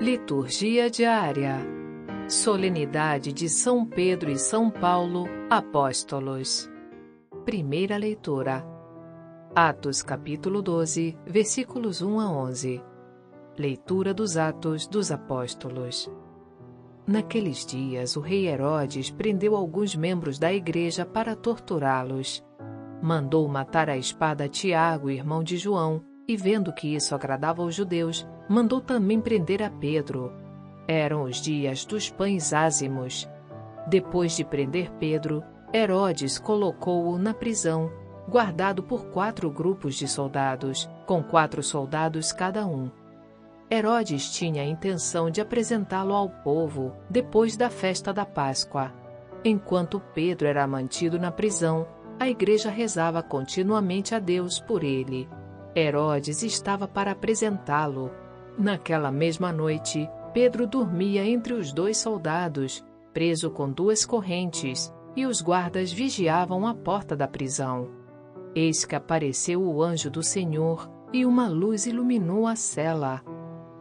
Liturgia 0.00 0.88
diária. 0.88 1.56
Solenidade 2.28 3.32
de 3.32 3.48
São 3.48 3.84
Pedro 3.84 4.30
e 4.30 4.38
São 4.38 4.70
Paulo, 4.70 5.26
apóstolos. 5.50 6.70
Primeira 7.44 7.96
leitura. 7.96 8.64
Atos 9.56 10.00
capítulo 10.00 10.62
12, 10.62 11.18
versículos 11.26 12.00
1 12.00 12.20
a 12.20 12.30
11. 12.30 12.80
Leitura 13.58 14.14
dos 14.14 14.36
Atos 14.36 14.86
dos 14.86 15.10
Apóstolos. 15.10 16.08
Naqueles 17.04 17.66
dias, 17.66 18.16
o 18.16 18.20
rei 18.20 18.46
Herodes 18.46 19.10
prendeu 19.10 19.56
alguns 19.56 19.96
membros 19.96 20.38
da 20.38 20.52
igreja 20.52 21.04
para 21.04 21.34
torturá-los. 21.34 22.40
Mandou 23.02 23.48
matar 23.48 23.90
a 23.90 23.96
espada 23.96 24.48
Tiago, 24.48 25.10
irmão 25.10 25.42
de 25.42 25.56
João, 25.56 26.04
e 26.28 26.36
vendo 26.36 26.72
que 26.72 26.94
isso 26.94 27.16
agradava 27.16 27.62
aos 27.62 27.74
judeus, 27.74 28.24
mandou 28.48 28.80
também 28.80 29.20
prender 29.20 29.62
a 29.62 29.70
Pedro. 29.70 30.32
Eram 30.86 31.24
os 31.24 31.36
dias 31.36 31.84
dos 31.84 32.10
pães 32.10 32.52
ázimos. 32.52 33.28
Depois 33.86 34.36
de 34.36 34.44
prender 34.44 34.90
Pedro, 34.98 35.42
Herodes 35.72 36.38
colocou-o 36.38 37.18
na 37.18 37.34
prisão, 37.34 37.90
guardado 38.28 38.82
por 38.82 39.06
quatro 39.06 39.50
grupos 39.50 39.96
de 39.96 40.08
soldados, 40.08 40.88
com 41.06 41.22
quatro 41.22 41.62
soldados 41.62 42.32
cada 42.32 42.66
um. 42.66 42.90
Herodes 43.70 44.30
tinha 44.30 44.62
a 44.62 44.66
intenção 44.66 45.30
de 45.30 45.42
apresentá-lo 45.42 46.14
ao 46.14 46.30
povo 46.30 46.94
depois 47.10 47.54
da 47.54 47.68
festa 47.68 48.12
da 48.14 48.24
Páscoa. 48.24 48.92
Enquanto 49.44 50.00
Pedro 50.14 50.48
era 50.48 50.66
mantido 50.66 51.18
na 51.18 51.30
prisão, 51.30 51.86
a 52.18 52.28
igreja 52.28 52.70
rezava 52.70 53.22
continuamente 53.22 54.14
a 54.14 54.18
Deus 54.18 54.58
por 54.58 54.82
ele. 54.82 55.28
Herodes 55.76 56.42
estava 56.42 56.88
para 56.88 57.12
apresentá-lo. 57.12 58.10
Naquela 58.58 59.12
mesma 59.12 59.52
noite, 59.52 60.10
Pedro 60.34 60.66
dormia 60.66 61.24
entre 61.24 61.52
os 61.52 61.72
dois 61.72 61.96
soldados, 61.96 62.84
preso 63.12 63.50
com 63.50 63.70
duas 63.70 64.04
correntes, 64.04 64.92
e 65.14 65.26
os 65.26 65.40
guardas 65.40 65.92
vigiavam 65.92 66.66
a 66.66 66.74
porta 66.74 67.16
da 67.16 67.28
prisão. 67.28 67.88
Eis 68.56 68.84
que 68.84 68.96
apareceu 68.96 69.62
o 69.62 69.80
anjo 69.80 70.10
do 70.10 70.24
Senhor, 70.24 70.90
e 71.12 71.24
uma 71.24 71.48
luz 71.48 71.86
iluminou 71.86 72.48
a 72.48 72.56
cela. 72.56 73.22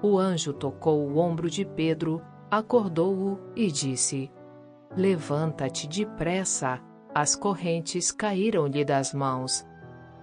O 0.02 0.20
anjo 0.20 0.54
tocou 0.54 1.08
o 1.08 1.18
ombro 1.18 1.50
de 1.50 1.66
Pedro, 1.66 2.22
acordou-o 2.52 3.40
e 3.56 3.72
disse: 3.72 4.32
Levanta-te 4.96 5.88
depressa. 5.88 6.80
As 7.16 7.36
correntes 7.36 8.12
caíram-lhe 8.12 8.86
das 8.86 9.12
mãos. 9.12 9.66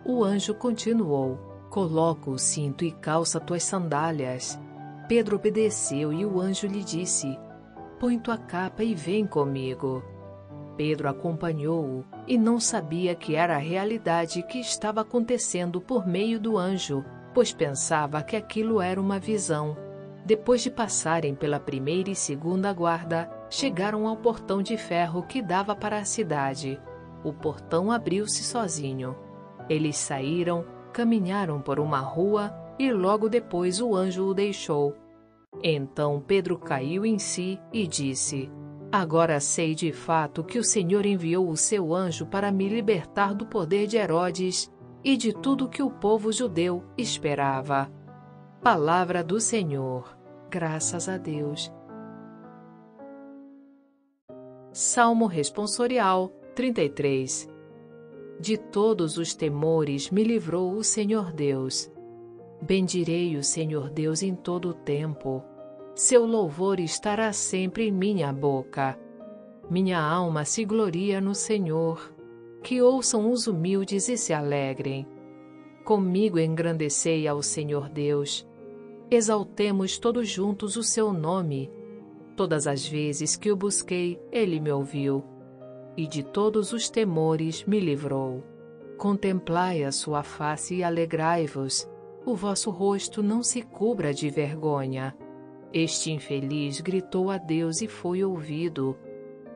O 0.04 0.22
anjo 0.22 0.54
continuou: 0.54 1.53
Coloca 1.74 2.30
o 2.30 2.38
cinto 2.38 2.84
e 2.84 2.92
calça 2.92 3.40
tuas 3.40 3.64
sandálias. 3.64 4.56
Pedro 5.08 5.34
obedeceu 5.34 6.12
e 6.12 6.24
o 6.24 6.40
anjo 6.40 6.68
lhe 6.68 6.84
disse: 6.84 7.36
Põe 7.98 8.16
tua 8.16 8.38
capa 8.38 8.84
e 8.84 8.94
vem 8.94 9.26
comigo. 9.26 10.00
Pedro 10.76 11.08
acompanhou-o 11.08 12.04
e 12.28 12.38
não 12.38 12.60
sabia 12.60 13.12
que 13.16 13.34
era 13.34 13.56
a 13.56 13.58
realidade 13.58 14.40
que 14.44 14.60
estava 14.60 15.00
acontecendo 15.00 15.80
por 15.80 16.06
meio 16.06 16.38
do 16.38 16.56
anjo, 16.56 17.04
pois 17.34 17.52
pensava 17.52 18.22
que 18.22 18.36
aquilo 18.36 18.80
era 18.80 19.00
uma 19.00 19.18
visão. 19.18 19.76
Depois 20.24 20.62
de 20.62 20.70
passarem 20.70 21.34
pela 21.34 21.58
primeira 21.58 22.08
e 22.08 22.14
segunda 22.14 22.72
guarda, 22.72 23.28
chegaram 23.50 24.06
ao 24.06 24.16
portão 24.16 24.62
de 24.62 24.76
ferro 24.76 25.24
que 25.24 25.42
dava 25.42 25.74
para 25.74 25.98
a 25.98 26.04
cidade. 26.04 26.80
O 27.24 27.32
portão 27.32 27.90
abriu-se 27.90 28.44
sozinho. 28.44 29.16
Eles 29.68 29.96
saíram 29.96 30.64
caminharam 30.94 31.60
por 31.60 31.80
uma 31.80 31.98
rua 31.98 32.54
e 32.78 32.92
logo 32.92 33.28
depois 33.28 33.80
o 33.80 33.94
anjo 33.94 34.24
o 34.24 34.32
deixou. 34.32 34.96
Então 35.62 36.22
Pedro 36.24 36.56
caiu 36.56 37.04
em 37.04 37.18
si 37.18 37.60
e 37.72 37.86
disse: 37.86 38.50
Agora 38.90 39.40
sei 39.40 39.74
de 39.74 39.92
fato 39.92 40.44
que 40.44 40.58
o 40.58 40.64
Senhor 40.64 41.04
enviou 41.04 41.50
o 41.50 41.56
seu 41.56 41.92
anjo 41.92 42.26
para 42.26 42.52
me 42.52 42.68
libertar 42.68 43.34
do 43.34 43.44
poder 43.44 43.88
de 43.88 43.96
Herodes 43.96 44.72
e 45.02 45.16
de 45.16 45.32
tudo 45.32 45.68
que 45.68 45.82
o 45.82 45.90
povo 45.90 46.32
judeu 46.32 46.84
esperava. 46.96 47.90
Palavra 48.62 49.22
do 49.22 49.40
Senhor. 49.40 50.16
Graças 50.48 51.08
a 51.08 51.18
Deus. 51.18 51.72
Salmo 54.72 55.26
Responsorial 55.26 56.28
33 56.54 57.53
de 58.38 58.56
todos 58.56 59.16
os 59.16 59.34
temores 59.34 60.10
me 60.10 60.24
livrou 60.24 60.72
o 60.72 60.84
Senhor 60.84 61.32
Deus. 61.32 61.90
Bendirei 62.60 63.36
o 63.36 63.44
Senhor 63.44 63.90
Deus 63.90 64.22
em 64.22 64.34
todo 64.34 64.70
o 64.70 64.74
tempo. 64.74 65.42
Seu 65.94 66.26
louvor 66.26 66.80
estará 66.80 67.32
sempre 67.32 67.88
em 67.88 67.92
minha 67.92 68.32
boca. 68.32 68.98
Minha 69.70 70.00
alma 70.00 70.44
se 70.44 70.64
gloria 70.64 71.20
no 71.20 71.34
Senhor. 71.34 72.12
Que 72.62 72.80
ouçam 72.80 73.30
os 73.30 73.46
humildes 73.46 74.08
e 74.08 74.16
se 74.16 74.32
alegrem. 74.32 75.06
Comigo 75.84 76.38
engrandecei 76.38 77.28
ao 77.28 77.42
Senhor 77.42 77.88
Deus. 77.88 78.46
Exaltemos 79.10 79.98
todos 79.98 80.28
juntos 80.28 80.76
o 80.76 80.82
seu 80.82 81.12
nome. 81.12 81.70
Todas 82.36 82.66
as 82.66 82.86
vezes 82.86 83.36
que 83.36 83.52
o 83.52 83.56
busquei, 83.56 84.18
ele 84.32 84.58
me 84.58 84.72
ouviu 84.72 85.22
e 85.96 86.06
de 86.06 86.22
todos 86.22 86.72
os 86.72 86.88
temores 86.88 87.64
me 87.64 87.78
livrou. 87.78 88.42
Contemplai 88.96 89.84
a 89.84 89.92
sua 89.92 90.22
face 90.22 90.76
e 90.76 90.84
alegrai-vos, 90.84 91.88
o 92.24 92.34
vosso 92.34 92.70
rosto 92.70 93.22
não 93.22 93.42
se 93.42 93.62
cubra 93.62 94.12
de 94.12 94.30
vergonha. 94.30 95.16
Este 95.72 96.12
infeliz 96.12 96.80
gritou 96.80 97.30
a 97.30 97.38
Deus 97.38 97.82
e 97.82 97.88
foi 97.88 98.24
ouvido, 98.24 98.96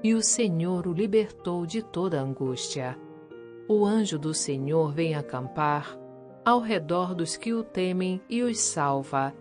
e 0.02 0.14
o 0.14 0.22
Senhor 0.22 0.86
o 0.86 0.92
libertou 0.92 1.64
de 1.64 1.82
toda 1.82 2.20
angústia. 2.20 2.98
O 3.68 3.84
anjo 3.84 4.18
do 4.18 4.34
Senhor 4.34 4.92
vem 4.92 5.14
acampar 5.14 5.98
ao 6.44 6.60
redor 6.60 7.14
dos 7.14 7.36
que 7.36 7.52
o 7.52 7.62
temem 7.62 8.20
e 8.28 8.42
os 8.42 8.58
salva. 8.58 9.34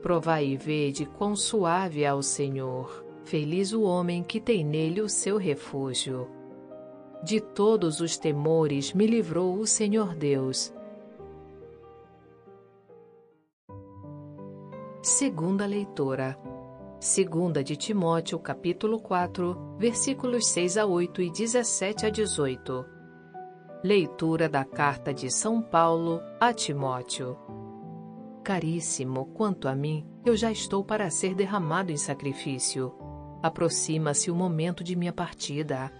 Provai 0.00 0.46
e 0.46 0.56
vede 0.56 1.04
quão 1.04 1.34
suave 1.34 2.04
é 2.04 2.14
o 2.14 2.22
Senhor 2.22 3.05
Feliz 3.26 3.72
o 3.72 3.82
homem 3.82 4.22
que 4.22 4.40
tem 4.40 4.64
nele 4.64 5.00
o 5.00 5.08
seu 5.08 5.36
refúgio. 5.36 6.30
De 7.24 7.40
todos 7.40 7.98
os 7.98 8.16
temores 8.16 8.92
me 8.92 9.04
livrou 9.04 9.58
o 9.58 9.66
Senhor 9.66 10.14
Deus. 10.14 10.72
Segunda 15.02 15.66
leitura. 15.66 16.38
Segunda 17.00 17.64
de 17.64 17.74
Timóteo, 17.74 18.38
capítulo 18.38 19.00
4, 19.00 19.74
versículos 19.76 20.46
6 20.46 20.76
a 20.76 20.86
8 20.86 21.22
e 21.22 21.30
17 21.32 22.06
a 22.06 22.10
18. 22.10 22.86
Leitura 23.82 24.48
da 24.48 24.64
carta 24.64 25.12
de 25.12 25.32
São 25.32 25.60
Paulo 25.60 26.20
a 26.38 26.52
Timóteo. 26.52 27.36
Caríssimo, 28.44 29.26
quanto 29.34 29.66
a 29.66 29.74
mim, 29.74 30.06
eu 30.24 30.36
já 30.36 30.52
estou 30.52 30.84
para 30.84 31.10
ser 31.10 31.34
derramado 31.34 31.90
em 31.90 31.96
sacrifício 31.96 32.94
Aproxima-se 33.46 34.28
o 34.28 34.34
momento 34.34 34.82
de 34.82 34.96
minha 34.96 35.12
partida. 35.12 35.92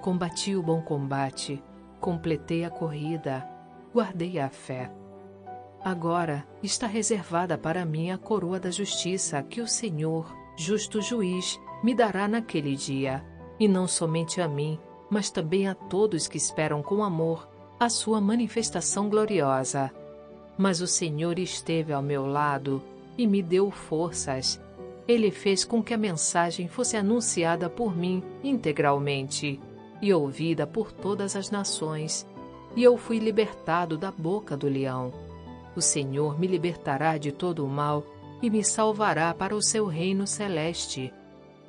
Combati 0.00 0.56
o 0.56 0.62
bom 0.62 0.80
combate, 0.80 1.62
completei 2.00 2.64
a 2.64 2.70
corrida, 2.70 3.46
guardei 3.92 4.38
a 4.38 4.48
fé. 4.48 4.90
Agora 5.84 6.46
está 6.62 6.86
reservada 6.86 7.58
para 7.58 7.84
mim 7.84 8.10
a 8.10 8.16
coroa 8.16 8.58
da 8.58 8.70
justiça 8.70 9.42
que 9.42 9.60
o 9.60 9.68
Senhor, 9.68 10.34
justo 10.56 11.02
juiz, 11.02 11.60
me 11.84 11.94
dará 11.94 12.26
naquele 12.26 12.74
dia, 12.74 13.22
e 13.60 13.68
não 13.68 13.86
somente 13.86 14.40
a 14.40 14.48
mim, 14.48 14.80
mas 15.10 15.30
também 15.30 15.68
a 15.68 15.74
todos 15.74 16.26
que 16.26 16.38
esperam 16.38 16.82
com 16.82 17.04
amor 17.04 17.46
a 17.78 17.90
sua 17.90 18.22
manifestação 18.22 19.10
gloriosa. 19.10 19.92
Mas 20.56 20.80
o 20.80 20.86
Senhor 20.86 21.38
esteve 21.38 21.92
ao 21.92 22.00
meu 22.00 22.24
lado 22.24 22.82
e 23.18 23.26
me 23.26 23.42
deu 23.42 23.70
forças 23.70 24.58
ele 25.08 25.30
fez 25.30 25.64
com 25.64 25.82
que 25.82 25.94
a 25.94 25.98
mensagem 25.98 26.68
fosse 26.68 26.96
anunciada 26.96 27.70
por 27.70 27.96
mim 27.96 28.22
integralmente 28.42 29.60
e 30.02 30.12
ouvida 30.12 30.66
por 30.66 30.92
todas 30.92 31.36
as 31.36 31.50
nações, 31.50 32.26
e 32.74 32.82
eu 32.82 32.96
fui 32.96 33.18
libertado 33.18 33.96
da 33.96 34.10
boca 34.10 34.56
do 34.56 34.68
leão. 34.68 35.12
O 35.74 35.80
Senhor 35.80 36.38
me 36.38 36.46
libertará 36.46 37.16
de 37.18 37.32
todo 37.32 37.64
o 37.64 37.68
mal 37.68 38.04
e 38.42 38.50
me 38.50 38.62
salvará 38.64 39.32
para 39.32 39.54
o 39.54 39.62
seu 39.62 39.86
reino 39.86 40.26
celeste. 40.26 41.12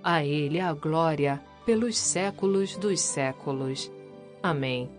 A 0.04 0.24
Ele 0.24 0.60
a 0.60 0.74
glória 0.74 1.42
pelos 1.66 1.98
séculos 1.98 2.76
dos 2.78 3.02
séculos. 3.02 3.92
Amém. 4.42 4.90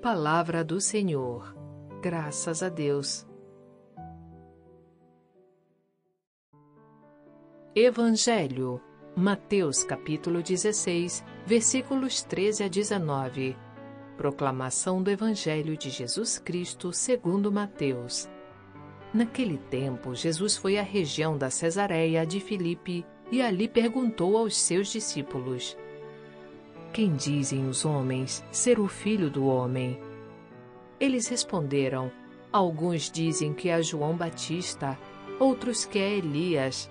Palavra 0.00 0.62
do 0.62 0.80
Senhor. 0.80 1.54
Graças 2.00 2.62
a 2.62 2.68
Deus. 2.68 3.26
Evangelho, 7.78 8.80
Mateus 9.14 9.84
capítulo 9.84 10.42
16, 10.42 11.22
versículos 11.44 12.22
13 12.22 12.64
a 12.64 12.68
19. 12.68 13.54
Proclamação 14.16 15.02
do 15.02 15.10
Evangelho 15.10 15.76
de 15.76 15.90
Jesus 15.90 16.38
Cristo 16.38 16.90
segundo 16.90 17.52
Mateus. 17.52 18.30
Naquele 19.12 19.58
tempo, 19.58 20.14
Jesus 20.14 20.56
foi 20.56 20.78
à 20.78 20.82
região 20.82 21.36
da 21.36 21.50
Cesareia 21.50 22.24
de 22.24 22.40
Filipe 22.40 23.04
e 23.30 23.42
ali 23.42 23.68
perguntou 23.68 24.38
aos 24.38 24.56
seus 24.56 24.88
discípulos: 24.88 25.76
Quem 26.94 27.14
dizem 27.14 27.68
os 27.68 27.84
homens 27.84 28.42
ser 28.50 28.80
o 28.80 28.88
filho 28.88 29.28
do 29.28 29.44
homem? 29.44 30.00
Eles 30.98 31.28
responderam: 31.28 32.10
Alguns 32.50 33.10
dizem 33.10 33.52
que 33.52 33.68
é 33.68 33.82
João 33.82 34.16
Batista, 34.16 34.98
outros 35.38 35.84
que 35.84 35.98
é 35.98 36.16
Elias, 36.16 36.90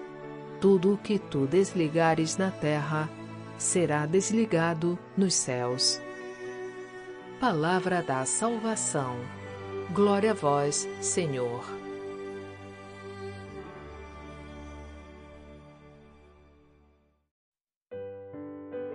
Tudo 0.61 0.93
o 0.93 0.97
que 0.97 1.17
tu 1.17 1.47
desligares 1.47 2.37
na 2.37 2.51
terra 2.51 3.09
será 3.57 4.05
desligado 4.05 4.95
nos 5.17 5.33
céus. 5.33 5.99
Palavra 7.39 8.03
da 8.03 8.23
salvação. 8.25 9.15
Glória 9.91 10.29
a 10.29 10.33
vós, 10.35 10.87
Senhor. 11.01 11.65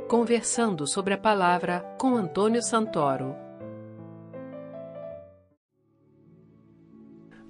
Conversando 0.06 0.86
sobre 0.86 1.14
a 1.14 1.18
palavra 1.18 1.80
com 1.98 2.14
Antônio 2.14 2.62
Santoro. 2.62 3.34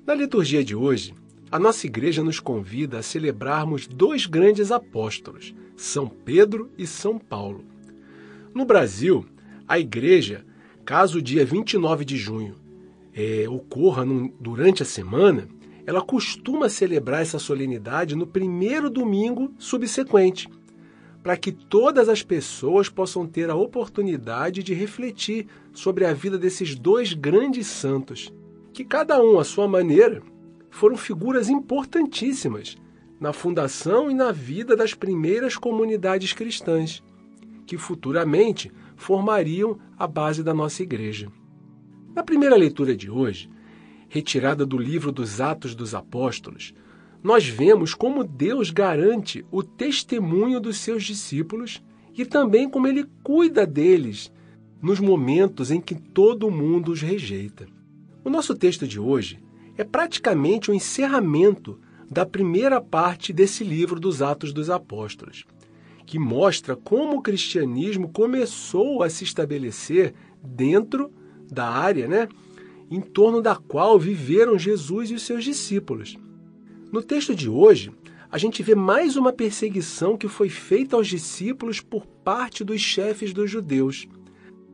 Na 0.07 0.15
liturgia 0.15 0.65
de 0.65 0.75
hoje, 0.75 1.15
a 1.51 1.59
nossa 1.59 1.87
igreja 1.87 2.23
nos 2.23 2.41
convida 2.41 2.99
a 2.99 3.03
celebrarmos 3.03 3.87
dois 3.87 4.27
grandes 4.27 4.73
apóstolos, 4.73 5.55
São 5.77 6.09
Pedro 6.09 6.71
e 6.77 6.87
São 6.87 7.19
Paulo. 7.19 7.65
No 8.53 8.65
Brasil, 8.65 9.25
a 9.69 9.79
igreja, 9.79 10.45
caso 10.85 11.19
o 11.19 11.23
dia 11.23 11.45
29 11.45 12.05
de 12.05 12.17
junho 12.17 12.57
é, 13.15 13.49
ocorra 13.49 14.05
num, 14.05 14.33
durante 14.41 14.83
a 14.83 14.87
semana, 14.87 15.49
ela 15.87 16.03
costuma 16.03 16.69
celebrar 16.69 17.23
essa 17.23 17.39
solenidade 17.39 18.17
no 18.17 18.27
primeiro 18.27 18.91
domingo 18.91 19.55
subsequente, 19.57 20.49
para 21.23 21.37
que 21.37 21.53
todas 21.53 22.09
as 22.09 22.23
pessoas 22.23 22.89
possam 22.89 23.27
ter 23.27 23.51
a 23.51 23.55
oportunidade 23.55 24.63
de 24.63 24.75
refletir 24.75 25.47
sobre 25.73 26.05
a 26.05 26.13
vida 26.13 26.37
desses 26.37 26.75
dois 26.75 27.13
grandes 27.13 27.69
santos, 27.69 28.33
que 28.73 28.85
cada 28.85 29.23
um 29.23 29.39
à 29.39 29.45
sua 29.45 29.69
maneira 29.69 30.23
foram 30.77 30.95
figuras 30.95 31.49
importantíssimas 31.49 32.77
na 33.19 33.33
fundação 33.33 34.11
e 34.11 34.15
na 34.15 34.31
vida 34.31 34.77
das 34.77 34.93
primeiras 34.93 35.57
comunidades 35.57 36.35
cristãs, 36.35 37.03
que 37.67 37.79
futuramente 37.79 38.71
formariam 38.95 39.79
a 39.97 40.07
base 40.07 40.43
da 40.43 40.53
nossa 40.53 40.83
igreja. 40.83 41.33
Na 42.15 42.23
primeira 42.23 42.55
leitura 42.57 42.95
de 42.95 43.11
hoje, 43.11 43.49
retirada 44.07 44.67
do 44.67 44.77
livro 44.77 45.11
dos 45.11 45.41
Atos 45.41 45.75
dos 45.75 45.95
Apóstolos, 45.95 46.75
nós 47.23 47.49
vemos 47.49 47.95
como 47.95 48.23
Deus 48.23 48.71
garante 48.71 49.47
o 49.51 49.63
testemunho 49.63 50.61
dos 50.61 50.77
seus 50.77 51.05
discípulos 51.05 51.83
e 52.15 52.27
também 52.27 52.69
como 52.69 52.87
ele 52.87 53.07
cuida 53.25 53.67
deles 53.67 54.31
nos 54.83 55.01
momentos 55.01 55.71
em 55.71 55.81
que 55.81 55.95
todo 55.95 56.51
mundo 56.51 56.93
os 56.93 57.01
rejeita. 57.01 57.67
O 58.23 58.29
nosso 58.29 58.55
texto 58.55 58.87
de 58.87 59.01
hoje 59.01 59.46
é 59.77 59.85
praticamente 59.85 60.71
o 60.71 60.75
encerramento 60.75 61.79
da 62.11 62.25
primeira 62.25 62.81
parte 62.81 63.33
desse 63.33 63.65
livro 63.65 63.99
dos 63.99 64.23
Atos 64.23 64.53
dos 64.53 64.71
Apóstolos, 64.71 65.45
que 66.07 66.19
mostra 66.19 66.77
como 66.77 67.19
o 67.19 67.23
cristianismo 67.23 68.09
começou 68.09 69.03
a 69.03 69.11
se 69.11 69.25
estabelecer 69.25 70.15
dentro 70.43 71.11
da 71.51 71.69
área, 71.69 72.07
né, 72.07 72.29
em 72.91 73.01
torno 73.01 73.43
da 73.43 73.57
qual 73.57 73.99
viveram 73.99 74.59
Jesus 74.59 75.11
e 75.11 75.15
os 75.15 75.23
seus 75.23 75.45
discípulos. 75.45 76.17
No 76.93 77.03
texto 77.03 77.35
de 77.35 77.49
hoje, 77.49 77.91
a 78.31 78.39
gente 78.39 78.63
vê 78.63 78.75
mais 78.75 79.17
uma 79.17 79.33
perseguição 79.33 80.17
que 80.17 80.29
foi 80.29 80.49
feita 80.49 80.97
aos 80.97 81.09
discípulos 81.09 81.81
por 81.81 82.07
parte 82.07 82.63
dos 82.63 82.81
chefes 82.81 83.33
dos 83.33 83.51
judeus, 83.51 84.07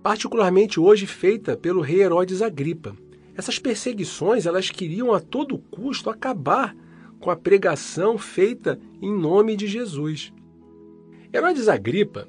particularmente 0.02 0.78
hoje 0.78 1.06
feita 1.06 1.56
pelo 1.56 1.80
rei 1.80 2.02
Herodes 2.02 2.42
Agripa, 2.42 2.94
essas 3.36 3.58
perseguições, 3.58 4.46
elas 4.46 4.70
queriam 4.70 5.12
a 5.12 5.20
todo 5.20 5.58
custo 5.58 6.10
acabar 6.10 6.76
com 7.18 7.30
a 7.30 7.36
pregação 7.36 8.18
feita 8.18 8.78
em 9.00 9.12
nome 9.12 9.56
de 9.56 9.66
Jesus. 9.66 10.32
Herodes 11.32 11.68
Agripa, 11.68 12.28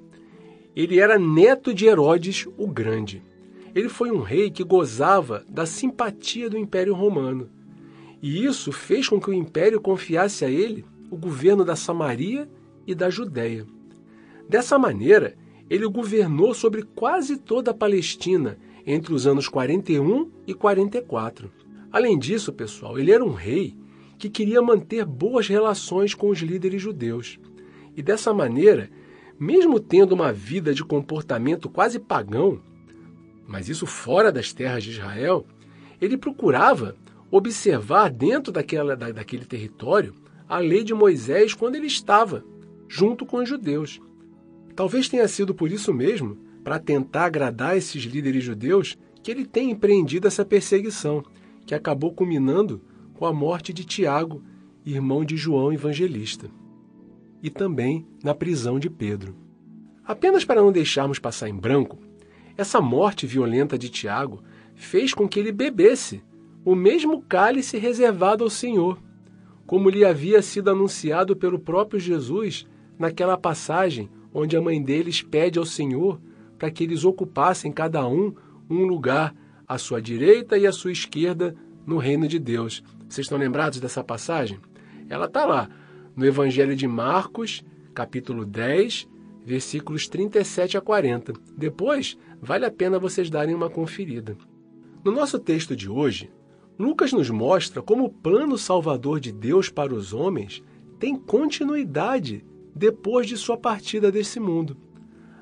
ele 0.76 1.00
era 1.00 1.20
neto 1.20 1.74
de 1.74 1.86
Herodes 1.86 2.48
o 2.58 2.68
Grande. 2.68 3.22
Ele 3.76 3.90
foi 3.90 4.12
um 4.12 4.22
rei 4.22 4.50
que 4.50 4.64
gozava 4.64 5.44
da 5.50 5.66
simpatia 5.66 6.50
do 6.50 6.58
Império 6.58 6.94
Romano. 6.94 7.50
E 8.22 8.46
isso 8.46 8.72
fez 8.72 9.10
com 9.10 9.20
que 9.20 9.30
o 9.30 9.34
império 9.34 9.82
confiasse 9.82 10.46
a 10.46 10.50
ele 10.50 10.86
o 11.12 11.18
governo 11.18 11.66
da 11.66 11.76
Samaria 11.76 12.50
e 12.88 12.96
da 12.96 13.10
Judéia. 13.10 13.66
Dessa 14.48 14.80
maneira, 14.80 15.36
ele 15.70 15.88
governou 15.88 16.54
sobre 16.54 16.84
quase 16.84 17.38
toda 17.38 17.72
a 17.72 17.74
Palestina 17.74 18.58
entre 18.86 19.14
os 19.14 19.26
anos 19.26 19.48
41 19.48 20.30
e 20.46 20.54
44. 20.54 21.52
Além 21.92 22.18
disso, 22.18 22.52
pessoal, 22.52 22.98
ele 22.98 23.12
era 23.12 23.24
um 23.24 23.34
rei 23.34 23.76
que 24.18 24.30
queria 24.30 24.62
manter 24.62 25.06
boas 25.06 25.48
relações 25.48 26.14
com 26.14 26.30
os 26.30 26.40
líderes 26.40 26.82
judeus. 26.82 27.40
E 27.96 28.02
dessa 28.02 28.34
maneira, 28.34 28.90
mesmo 29.40 29.80
tendo 29.80 30.14
uma 30.14 30.32
vida 30.32 30.74
de 30.74 30.84
comportamento 30.84 31.70
quase 31.70 32.00
pagão, 32.00 32.62
mas 33.48 33.70
isso 33.70 33.86
fora 33.86 34.32
das 34.32 34.54
terras 34.54 34.84
de 34.84 34.92
Israel, 34.92 35.46
ele 36.00 36.18
procurava 36.18 36.96
observar 37.30 38.10
dentro 38.10 38.52
daquela, 38.52 38.96
da, 38.96 39.12
daquele 39.12 39.46
território 39.46 40.14
a 40.48 40.60
lei 40.60 40.84
de 40.84 40.94
Moisés 40.94 41.54
quando 41.54 41.76
ele 41.76 41.88
estava 41.88 42.44
junto 42.88 43.26
com 43.26 43.38
os 43.38 43.50
judeus. 43.50 44.00
Talvez 44.76 45.10
tenha 45.10 45.28
sido 45.28 45.54
por 45.54 45.72
isso 45.72 45.94
mesmo 45.94 46.38
para 46.64 46.80
tentar 46.80 47.26
agradar 47.26 47.76
esses 47.76 48.04
líderes 48.04 48.44
judeus 48.44 48.98
que 49.22 49.32
ele 49.32 49.46
tem 49.46 49.72
empreendido 49.72 50.28
essa 50.28 50.46
perseguição, 50.46 51.24
que 51.66 51.76
acabou 51.76 52.14
culminando 52.14 52.82
com 53.14 53.26
a 53.26 53.34
morte 53.34 53.72
de 53.72 53.86
Tiago, 53.86 54.44
irmão 54.86 55.24
de 55.24 55.38
João 55.38 55.72
Evangelista, 55.72 56.50
e 57.42 57.50
também 57.50 58.06
na 58.24 58.34
prisão 58.34 58.80
de 58.80 58.90
Pedro. 58.90 59.36
Apenas 60.06 60.44
para 60.44 60.62
não 60.62 60.72
deixarmos 60.72 61.20
passar 61.20 61.48
em 61.48 61.56
branco, 61.56 61.98
essa 62.58 62.82
morte 62.82 63.26
violenta 63.26 63.78
de 63.78 63.90
Tiago 63.90 64.44
fez 64.76 65.14
com 65.14 65.28
que 65.28 65.40
ele 65.40 65.52
bebesse 65.52 66.22
o 66.66 66.76
mesmo 66.76 67.22
cálice 67.22 67.78
reservado 67.78 68.44
ao 68.44 68.50
Senhor, 68.50 69.02
como 69.66 69.90
lhe 69.90 70.04
havia 70.04 70.42
sido 70.42 70.70
anunciado 70.70 71.36
pelo 71.36 71.60
próprio 71.60 72.00
Jesus 72.00 72.68
naquela 72.98 73.38
passagem 73.38 74.10
onde 74.34 74.58
a 74.58 74.62
mãe 74.62 74.82
deles 74.82 75.22
pede 75.22 75.60
ao 75.60 75.66
Senhor 75.66 76.20
para 76.64 76.72
que 76.72 76.86
eles 76.86 77.04
ocupassem 77.04 77.74
cada 77.74 78.08
um 78.08 78.34
um 78.70 78.86
lugar 78.86 79.36
à 79.68 79.78
sua 79.78 80.02
direita 80.02 80.58
e 80.58 80.66
à 80.66 80.72
sua 80.72 80.94
esquerda 80.94 81.54
no 81.86 81.98
reino 81.98 82.26
de 82.26 82.40
Deus. 82.40 82.82
Vocês 83.10 83.26
estão 83.26 83.38
lembrados 83.38 83.82
dessa 83.82 84.02
passagem? 84.02 84.58
Ela 85.10 85.26
está 85.26 85.44
lá 85.44 85.68
no 86.16 86.26
Evangelho 86.26 86.74
de 86.74 86.88
Marcos, 86.88 87.62
capítulo 87.94 88.46
10, 88.46 89.10
versículos 89.46 90.08
37 90.08 90.78
a 90.78 90.82
40. 90.82 91.34
Depois, 91.58 92.18
vale 92.42 92.66
a 92.66 92.72
pena 92.72 92.98
vocês 92.98 93.30
darem 93.30 93.54
uma 93.54 93.70
conferida. 93.70 94.38
No 95.04 95.12
nosso 95.12 95.40
texto 95.40 95.76
de 95.76 95.90
hoje, 95.90 96.32
Lucas 96.80 97.12
nos 97.12 97.30
mostra 97.30 97.82
como 97.82 98.06
o 98.06 98.10
plano 98.10 98.58
salvador 98.58 99.20
de 99.20 99.34
Deus 99.34 99.68
para 99.68 99.94
os 99.94 100.14
homens 100.14 100.64
tem 100.98 101.14
continuidade 101.14 102.42
depois 102.74 103.28
de 103.28 103.36
sua 103.36 103.58
partida 103.58 104.10
desse 104.10 104.40
mundo. 104.40 104.78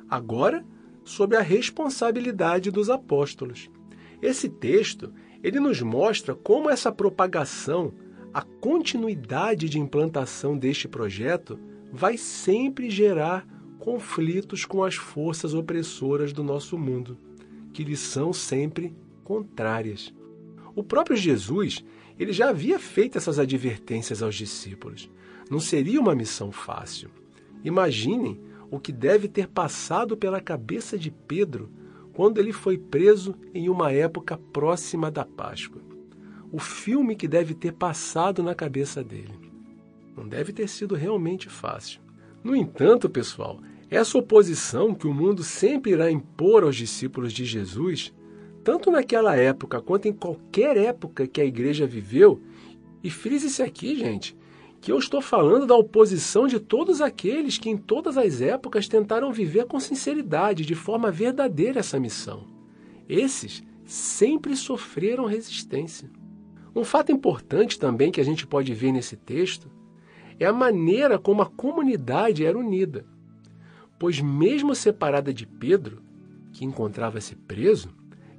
agora 0.09 0.65
sob 1.03 1.35
a 1.35 1.41
responsabilidade 1.41 2.71
dos 2.71 2.89
apóstolos. 2.89 3.69
Esse 4.21 4.47
texto, 4.47 5.13
ele 5.43 5.59
nos 5.59 5.81
mostra 5.81 6.35
como 6.35 6.69
essa 6.69 6.91
propagação, 6.91 7.93
a 8.33 8.41
continuidade 8.41 9.67
de 9.67 9.79
implantação 9.79 10.57
deste 10.57 10.87
projeto 10.87 11.59
vai 11.91 12.17
sempre 12.17 12.89
gerar 12.89 13.45
conflitos 13.79 14.63
com 14.63 14.83
as 14.83 14.95
forças 14.95 15.53
opressoras 15.53 16.31
do 16.31 16.43
nosso 16.43 16.77
mundo, 16.77 17.17
que 17.73 17.83
lhe 17.83 17.97
são 17.97 18.31
sempre 18.31 18.95
contrárias. 19.23 20.13
O 20.75 20.83
próprio 20.83 21.17
Jesus, 21.17 21.83
ele 22.17 22.31
já 22.31 22.49
havia 22.49 22.79
feito 22.79 23.17
essas 23.17 23.39
advertências 23.39 24.21
aos 24.21 24.35
discípulos. 24.35 25.09
Não 25.49 25.59
seria 25.59 25.99
uma 25.99 26.15
missão 26.15 26.51
fácil. 26.51 27.09
Imaginem 27.63 28.39
o 28.71 28.79
que 28.79 28.93
deve 28.93 29.27
ter 29.27 29.49
passado 29.49 30.15
pela 30.15 30.39
cabeça 30.39 30.97
de 30.97 31.11
Pedro 31.11 31.69
quando 32.13 32.37
ele 32.37 32.53
foi 32.53 32.77
preso 32.77 33.35
em 33.53 33.69
uma 33.69 33.91
época 33.91 34.37
próxima 34.37 35.11
da 35.11 35.25
Páscoa. 35.25 35.81
O 36.51 36.57
filme 36.57 37.15
que 37.15 37.27
deve 37.27 37.53
ter 37.53 37.73
passado 37.73 38.41
na 38.41 38.55
cabeça 38.55 39.03
dele. 39.03 39.51
Não 40.15 40.27
deve 40.27 40.53
ter 40.53 40.67
sido 40.67 40.95
realmente 40.95 41.49
fácil. 41.49 42.01
No 42.43 42.55
entanto, 42.55 43.09
pessoal, 43.09 43.59
essa 43.89 44.17
oposição 44.17 44.95
que 44.95 45.07
o 45.07 45.13
mundo 45.13 45.43
sempre 45.43 45.91
irá 45.91 46.09
impor 46.09 46.63
aos 46.63 46.75
discípulos 46.75 47.33
de 47.33 47.45
Jesus, 47.45 48.13
tanto 48.63 48.89
naquela 48.89 49.35
época 49.35 49.81
quanto 49.81 50.07
em 50.07 50.13
qualquer 50.13 50.77
época 50.77 51.27
que 51.27 51.41
a 51.41 51.45
igreja 51.45 51.85
viveu, 51.85 52.41
e 53.03 53.09
frise-se 53.09 53.61
aqui, 53.61 53.95
gente, 53.95 54.35
que 54.81 54.91
eu 54.91 54.97
estou 54.97 55.21
falando 55.21 55.67
da 55.67 55.75
oposição 55.75 56.47
de 56.47 56.59
todos 56.59 57.01
aqueles 57.01 57.59
que 57.59 57.69
em 57.69 57.77
todas 57.77 58.17
as 58.17 58.41
épocas 58.41 58.87
tentaram 58.87 59.31
viver 59.31 59.65
com 59.67 59.79
sinceridade, 59.79 60.65
de 60.65 60.73
forma 60.73 61.11
verdadeira, 61.11 61.79
essa 61.79 61.99
missão. 61.99 62.47
Esses 63.07 63.63
sempre 63.85 64.55
sofreram 64.55 65.25
resistência. 65.25 66.09
Um 66.75 66.83
fato 66.83 67.11
importante 67.11 67.77
também 67.77 68.11
que 68.11 68.19
a 68.19 68.23
gente 68.25 68.47
pode 68.47 68.73
ver 68.73 68.91
nesse 68.91 69.15
texto 69.15 69.69
é 70.39 70.47
a 70.47 70.53
maneira 70.53 71.19
como 71.19 71.43
a 71.43 71.49
comunidade 71.49 72.43
era 72.43 72.57
unida. 72.57 73.05
Pois, 73.99 74.19
mesmo 74.19 74.73
separada 74.73 75.31
de 75.31 75.45
Pedro, 75.45 76.01
que 76.51 76.65
encontrava-se 76.65 77.35
preso, 77.35 77.89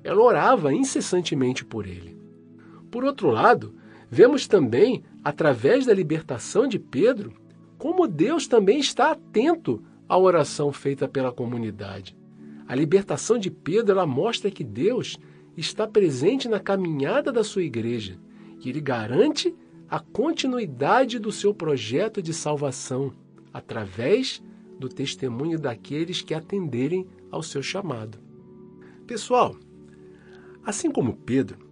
ela 0.03 0.21
orava 0.21 0.75
incessantemente 0.75 1.65
por 1.65 1.87
ele. 1.87 2.21
Por 2.91 3.05
outro 3.05 3.31
lado, 3.31 3.77
vemos 4.13 4.47
também 4.47 5.03
através 5.25 5.87
da 5.87 5.95
libertação 5.95 6.69
de 6.69 6.79
Pedro, 6.79 7.33
como 7.79 8.07
Deus 8.07 8.47
também 8.47 8.79
está 8.79 9.11
atento 9.11 9.83
à 10.07 10.19
oração 10.19 10.71
feita 10.71 11.09
pela 11.09 11.33
comunidade. 11.33 12.15
A 12.69 12.75
libertação 12.75 13.39
de 13.39 13.51
Pedro 13.51 13.93
ela 13.93 14.07
mostra 14.07 14.51
que 14.51 14.63
Deus 14.63 15.19
está 15.57 15.89
presente 15.89 16.47
na 16.47 16.61
caminhada 16.61 17.33
da 17.33 17.43
sua 17.43 17.63
igreja 17.63 18.19
e 18.63 18.69
ele 18.69 18.83
garante 18.83 19.55
a 19.89 19.99
continuidade 19.99 21.19
do 21.19 21.33
seu 21.33 21.55
projeto 21.55 22.21
de 22.21 22.35
salvação 22.35 23.15
através 23.51 24.43
do 24.79 24.91
testemunho 24.91 25.59
daqueles 25.59 26.21
que 26.21 26.35
atenderem 26.35 27.07
ao 27.31 27.43
seu 27.43 27.63
chamado. 27.63 28.19
Pessoal, 29.07 29.57
assim 30.63 30.91
como 30.91 31.17
Pedro, 31.17 31.72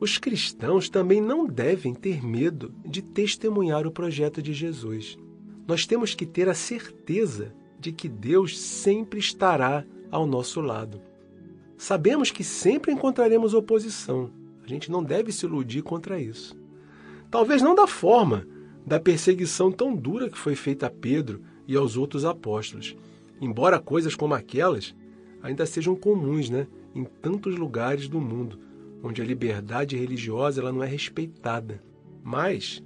os 0.00 0.16
cristãos 0.16 0.88
também 0.88 1.20
não 1.20 1.46
devem 1.46 1.92
ter 1.92 2.24
medo 2.24 2.72
de 2.84 3.02
testemunhar 3.02 3.86
o 3.86 3.90
projeto 3.90 4.40
de 4.40 4.52
Jesus. 4.52 5.18
Nós 5.66 5.86
temos 5.86 6.14
que 6.14 6.24
ter 6.24 6.48
a 6.48 6.54
certeza 6.54 7.52
de 7.80 7.90
que 7.90 8.08
Deus 8.08 8.58
sempre 8.58 9.18
estará 9.18 9.84
ao 10.10 10.26
nosso 10.26 10.60
lado. 10.60 11.00
Sabemos 11.76 12.30
que 12.30 12.44
sempre 12.44 12.92
encontraremos 12.92 13.54
oposição. 13.54 14.30
A 14.64 14.68
gente 14.68 14.90
não 14.90 15.02
deve 15.02 15.32
se 15.32 15.46
iludir 15.46 15.82
contra 15.82 16.20
isso. 16.20 16.56
Talvez 17.30 17.60
não 17.60 17.74
da 17.74 17.86
forma 17.86 18.46
da 18.86 18.98
perseguição 19.00 19.70
tão 19.70 19.94
dura 19.94 20.30
que 20.30 20.38
foi 20.38 20.54
feita 20.54 20.86
a 20.86 20.90
Pedro 20.90 21.42
e 21.66 21.76
aos 21.76 21.96
outros 21.96 22.24
apóstolos, 22.24 22.96
embora 23.40 23.78
coisas 23.78 24.14
como 24.14 24.32
aquelas 24.32 24.94
ainda 25.42 25.66
sejam 25.66 25.94
comuns, 25.94 26.48
né, 26.48 26.66
em 26.94 27.04
tantos 27.04 27.56
lugares 27.56 28.08
do 28.08 28.20
mundo 28.20 28.67
onde 29.02 29.22
a 29.22 29.24
liberdade 29.24 29.96
religiosa 29.96 30.60
ela 30.60 30.72
não 30.72 30.82
é 30.82 30.86
respeitada. 30.86 31.82
Mas 32.22 32.82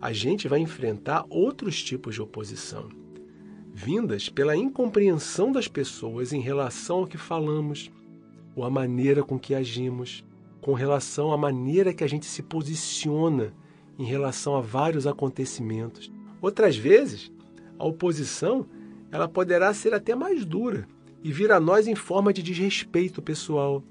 a 0.00 0.12
gente 0.12 0.48
vai 0.48 0.60
enfrentar 0.60 1.24
outros 1.28 1.82
tipos 1.82 2.14
de 2.14 2.22
oposição, 2.22 2.88
vindas 3.72 4.28
pela 4.28 4.56
incompreensão 4.56 5.50
das 5.50 5.68
pessoas 5.68 6.32
em 6.32 6.40
relação 6.40 6.98
ao 6.98 7.06
que 7.06 7.18
falamos, 7.18 7.90
ou 8.54 8.64
a 8.64 8.70
maneira 8.70 9.22
com 9.22 9.38
que 9.38 9.54
agimos, 9.54 10.24
com 10.60 10.72
relação 10.72 11.32
à 11.32 11.36
maneira 11.36 11.92
que 11.92 12.04
a 12.04 12.08
gente 12.08 12.26
se 12.26 12.42
posiciona 12.42 13.52
em 13.98 14.04
relação 14.04 14.56
a 14.56 14.60
vários 14.60 15.06
acontecimentos. 15.06 16.10
Outras 16.40 16.76
vezes, 16.76 17.32
a 17.78 17.84
oposição 17.84 18.66
ela 19.10 19.28
poderá 19.28 19.72
ser 19.72 19.94
até 19.94 20.14
mais 20.14 20.44
dura 20.44 20.86
e 21.22 21.32
vir 21.32 21.50
a 21.50 21.58
nós 21.58 21.86
em 21.86 21.94
forma 21.94 22.32
de 22.32 22.42
desrespeito 22.42 23.22
pessoal, 23.22 23.82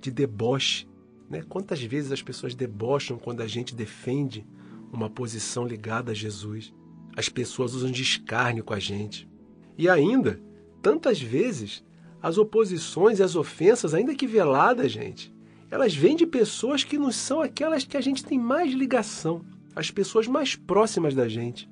de 0.00 0.10
deboche. 0.10 0.87
Né? 1.28 1.42
Quantas 1.48 1.82
vezes 1.82 2.12
as 2.12 2.22
pessoas 2.22 2.54
debocham 2.54 3.18
quando 3.18 3.42
a 3.42 3.46
gente 3.46 3.74
defende 3.74 4.46
uma 4.92 5.10
posição 5.10 5.66
ligada 5.66 6.12
a 6.12 6.14
Jesus? 6.14 6.72
As 7.16 7.28
pessoas 7.28 7.74
usam 7.74 7.90
de 7.90 8.02
escárnio 8.02 8.64
com 8.64 8.74
a 8.74 8.78
gente. 8.78 9.28
E 9.76 9.88
ainda, 9.88 10.40
tantas 10.80 11.20
vezes, 11.20 11.84
as 12.22 12.38
oposições 12.38 13.18
e 13.18 13.22
as 13.22 13.36
ofensas, 13.36 13.94
ainda 13.94 14.14
que 14.14 14.26
veladas, 14.26 14.90
gente, 14.90 15.34
elas 15.70 15.94
vêm 15.94 16.16
de 16.16 16.26
pessoas 16.26 16.82
que 16.82 16.98
não 16.98 17.12
são 17.12 17.40
aquelas 17.40 17.84
que 17.84 17.96
a 17.96 18.00
gente 18.00 18.24
tem 18.24 18.38
mais 18.38 18.72
ligação, 18.72 19.44
as 19.76 19.90
pessoas 19.90 20.26
mais 20.26 20.56
próximas 20.56 21.14
da 21.14 21.28
gente, 21.28 21.68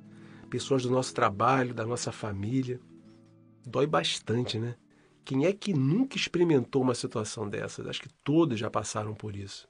pessoas 0.51 0.83
do 0.83 0.91
nosso 0.91 1.15
trabalho, 1.15 1.75
da 1.75 1.85
nossa 1.85 2.13
família. 2.13 2.79
Dói 3.67 3.87
bastante, 3.87 4.59
né? 4.59 4.77
Quem 5.27 5.45
é 5.45 5.53
que 5.53 5.75
nunca 5.75 6.17
experimentou 6.17 6.81
uma 6.81 6.95
situação 6.95 7.49
dessas? 7.49 7.89
Acho 7.89 8.01
que 8.01 8.15
todos 8.23 8.61
já 8.61 8.71
passaram 8.71 9.13
por 9.13 9.35
isso. 9.35 9.69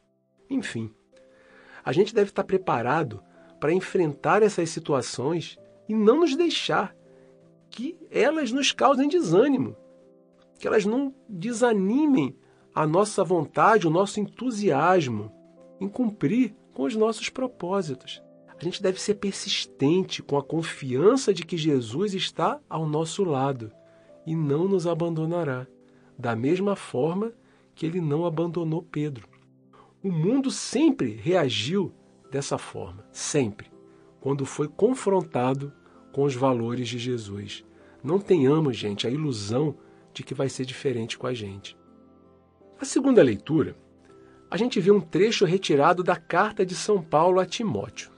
Enfim, 0.50 0.92
a 1.82 1.92
gente 1.92 2.14
deve 2.14 2.28
estar 2.28 2.44
preparado 2.44 3.22
para 3.58 3.72
enfrentar 3.72 4.42
essas 4.42 4.68
situações 4.68 5.58
e 5.88 5.94
não 5.94 6.20
nos 6.20 6.36
deixar 6.36 6.94
que 7.70 7.96
elas 8.10 8.52
nos 8.52 8.70
causem 8.70 9.08
desânimo, 9.08 9.74
que 10.58 10.68
elas 10.68 10.84
não 10.84 11.14
desanimem 11.26 12.36
a 12.74 12.86
nossa 12.86 13.24
vontade, 13.24 13.86
o 13.86 13.90
nosso 13.90 14.20
entusiasmo 14.20 15.32
em 15.80 15.88
cumprir 15.88 16.54
com 16.74 16.82
os 16.82 16.94
nossos 16.94 17.30
propósitos. 17.30 18.22
A 18.60 18.62
gente 18.62 18.82
deve 18.82 19.00
ser 19.00 19.14
persistente 19.14 20.22
com 20.22 20.36
a 20.36 20.44
confiança 20.44 21.32
de 21.32 21.46
que 21.46 21.56
Jesus 21.56 22.12
está 22.12 22.60
ao 22.68 22.86
nosso 22.86 23.24
lado 23.24 23.72
e 24.26 24.34
não 24.34 24.68
nos 24.68 24.86
abandonará, 24.86 25.66
da 26.18 26.34
mesma 26.34 26.74
forma 26.74 27.32
que 27.74 27.86
ele 27.86 28.00
não 28.00 28.26
abandonou 28.26 28.82
Pedro. 28.82 29.28
O 30.02 30.10
mundo 30.10 30.50
sempre 30.50 31.12
reagiu 31.14 31.92
dessa 32.30 32.58
forma, 32.58 33.06
sempre, 33.12 33.70
quando 34.20 34.44
foi 34.44 34.66
confrontado 34.66 35.72
com 36.12 36.24
os 36.24 36.34
valores 36.34 36.88
de 36.88 36.98
Jesus. 36.98 37.64
Não 38.02 38.18
tenhamos, 38.18 38.76
gente, 38.76 39.06
a 39.06 39.10
ilusão 39.10 39.76
de 40.12 40.22
que 40.22 40.34
vai 40.34 40.48
ser 40.48 40.64
diferente 40.64 41.16
com 41.16 41.26
a 41.26 41.34
gente. 41.34 41.76
A 42.80 42.84
segunda 42.84 43.22
leitura, 43.22 43.76
a 44.50 44.56
gente 44.56 44.80
vê 44.80 44.90
um 44.90 45.00
trecho 45.00 45.44
retirado 45.44 46.02
da 46.02 46.16
carta 46.16 46.64
de 46.64 46.74
São 46.74 47.02
Paulo 47.02 47.38
a 47.38 47.46
Timóteo. 47.46 48.10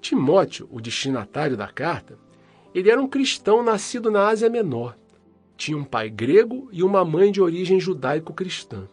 Timóteo, 0.00 0.68
o 0.70 0.80
destinatário 0.80 1.56
da 1.56 1.68
carta, 1.68 2.18
ele 2.74 2.90
era 2.90 3.00
um 3.00 3.08
cristão 3.08 3.62
nascido 3.62 4.10
na 4.10 4.28
Ásia 4.28 4.50
Menor 4.50 4.96
tinha 5.62 5.78
um 5.78 5.84
pai 5.84 6.10
grego 6.10 6.68
e 6.72 6.82
uma 6.82 7.04
mãe 7.04 7.30
de 7.30 7.40
origem 7.40 7.78
judaico-cristã. 7.78 8.88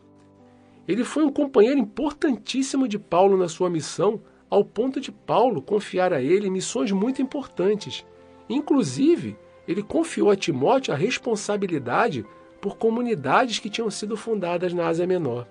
Ele 0.88 1.04
foi 1.04 1.24
um 1.24 1.32
companheiro 1.32 1.80
importantíssimo 1.80 2.88
de 2.88 3.00
Paulo 3.00 3.36
na 3.36 3.48
sua 3.48 3.72
missão, 3.72 4.22
ao 4.48 4.64
ponto 4.64 5.02
de 5.02 5.12
Paulo 5.12 5.64
confiar 5.64 6.14
a 6.14 6.22
ele 6.22 6.48
missões 6.48 6.92
muito 6.92 7.24
importantes. 7.24 8.06
Inclusive, 8.48 9.36
ele 9.68 9.82
confiou 9.82 10.30
a 10.30 10.36
Timóteo 10.36 10.94
a 10.94 10.98
responsabilidade 10.98 12.24
por 12.62 12.78
comunidades 12.78 13.58
que 13.58 13.70
tinham 13.70 13.90
sido 13.90 14.16
fundadas 14.16 14.72
na 14.72 14.88
Ásia 14.88 15.08
Menor. 15.08 15.48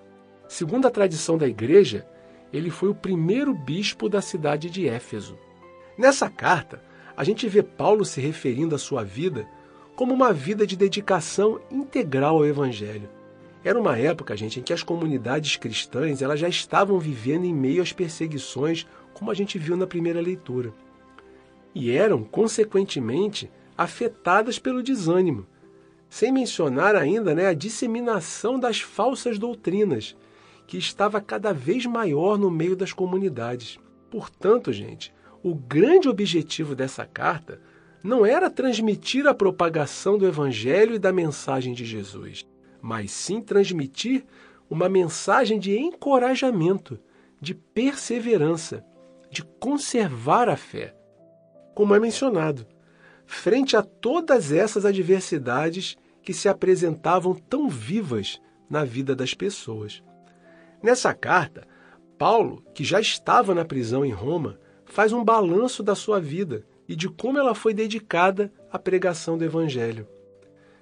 Segundo 0.47 0.87
a 0.87 0.91
tradição 0.91 1.37
da 1.37 1.49
igreja, 1.49 2.07
ele 2.53 2.71
foi 2.71 2.91
o 2.91 2.95
primeiro 2.95 3.53
bispo 3.53 4.09
da 4.09 4.23
cidade 4.23 4.71
de 4.71 4.87
Éfeso. 4.87 5.37
Nessa 5.97 6.31
carta, 6.31 6.81
a 7.17 7.25
gente 7.25 7.49
vê 7.49 7.61
Paulo 7.61 8.05
se 8.05 8.21
referindo 8.21 8.77
à 8.77 8.79
sua 8.79 9.03
vida 9.03 9.49
como 9.99 10.15
uma 10.15 10.33
vida 10.33 10.65
de 10.65 10.77
dedicação 10.77 11.61
integral 11.69 12.37
ao 12.37 12.47
Evangelho. 12.47 13.11
Era 13.65 13.77
uma 13.77 13.99
época, 13.99 14.37
gente, 14.37 14.61
em 14.61 14.63
que 14.63 14.73
as 14.73 14.85
comunidades 14.85 15.57
cristãs 15.57 16.23
elas 16.23 16.39
já 16.39 16.49
estavam 16.49 17.01
vivendo 17.01 17.47
em 17.47 17.53
meio 17.53 17.83
às 17.83 17.93
perseguições, 17.93 18.87
como 19.13 19.29
a 19.29 19.35
gente 19.35 19.59
viu 19.59 19.77
na 19.77 19.89
primeira 19.89 20.21
leitura. 20.21 20.73
E 21.75 21.91
eram, 21.91 22.23
consequentemente, 22.23 23.51
afetadas 23.77 24.57
pelo 24.57 24.85
desânimo, 24.85 25.49
Sem 26.09 26.31
mencionar 26.31 26.95
ainda 26.95 27.35
né, 27.35 27.47
a 27.47 27.53
disseminação 27.53 28.57
das 28.57 28.81
falsas 28.81 29.37
doutrinas, 29.37 30.17
que 30.65 30.79
estava 30.79 31.21
cada 31.21 31.53
vez 31.53 31.87
maior 31.87 32.39
no 32.39 32.53
meio 32.53 32.77
das 32.77 32.93
comunidades. 32.93 33.81
Portanto, 34.09 34.73
gente, 34.73 35.13
o 35.43 35.57
grande 35.57 36.09
objetivo 36.09 36.77
dessa 36.77 37.05
carta 37.05 37.61
não 38.03 38.25
era 38.25 38.49
transmitir 38.49 39.27
a 39.27 39.35
propagação 39.35 40.17
do 40.17 40.27
Evangelho 40.27 40.95
e 40.95 40.99
da 40.99 41.13
mensagem 41.13 41.73
de 41.73 41.85
Jesus, 41.85 42.47
mas 42.81 43.11
sim 43.11 43.41
transmitir 43.41 44.25
uma 44.71 44.89
mensagem 44.89 45.59
de 45.59 45.77
encorajamento, 45.77 46.99
de 47.41 47.55
perseverança, 47.55 48.85
de 49.31 49.43
conservar 49.43 50.49
a 50.49 50.57
fé. 50.57 50.95
Como 51.75 51.95
é 51.95 52.01
mencionado, 52.01 52.67
frente 53.27 53.77
a 53.77 53.83
todas 53.83 54.53
essas 54.53 54.85
adversidades 54.85 55.97
que 56.23 56.33
se 56.33 56.49
apresentavam 56.49 57.35
tão 57.35 57.69
vivas 57.69 58.41
na 58.69 58.85
vida 58.85 59.15
das 59.15 59.35
pessoas. 59.35 60.03
Nessa 60.83 61.15
carta, 61.15 61.67
Paulo, 62.19 62.63
que 62.75 62.85
já 62.85 63.01
estava 63.01 63.55
na 63.55 63.65
prisão 63.65 64.05
em 64.05 64.11
Roma, 64.11 64.59
faz 64.85 65.13
um 65.13 65.25
balanço 65.25 65.83
da 65.83 65.95
sua 65.95 66.21
vida 66.21 66.65
e 66.89 66.97
de 66.97 67.09
como 67.09 67.39
ela 67.39 67.55
foi 67.55 67.75
dedicada 67.75 68.53
à 68.73 68.79
pregação 68.79 69.37
do 69.37 69.45
Evangelho. 69.45 70.09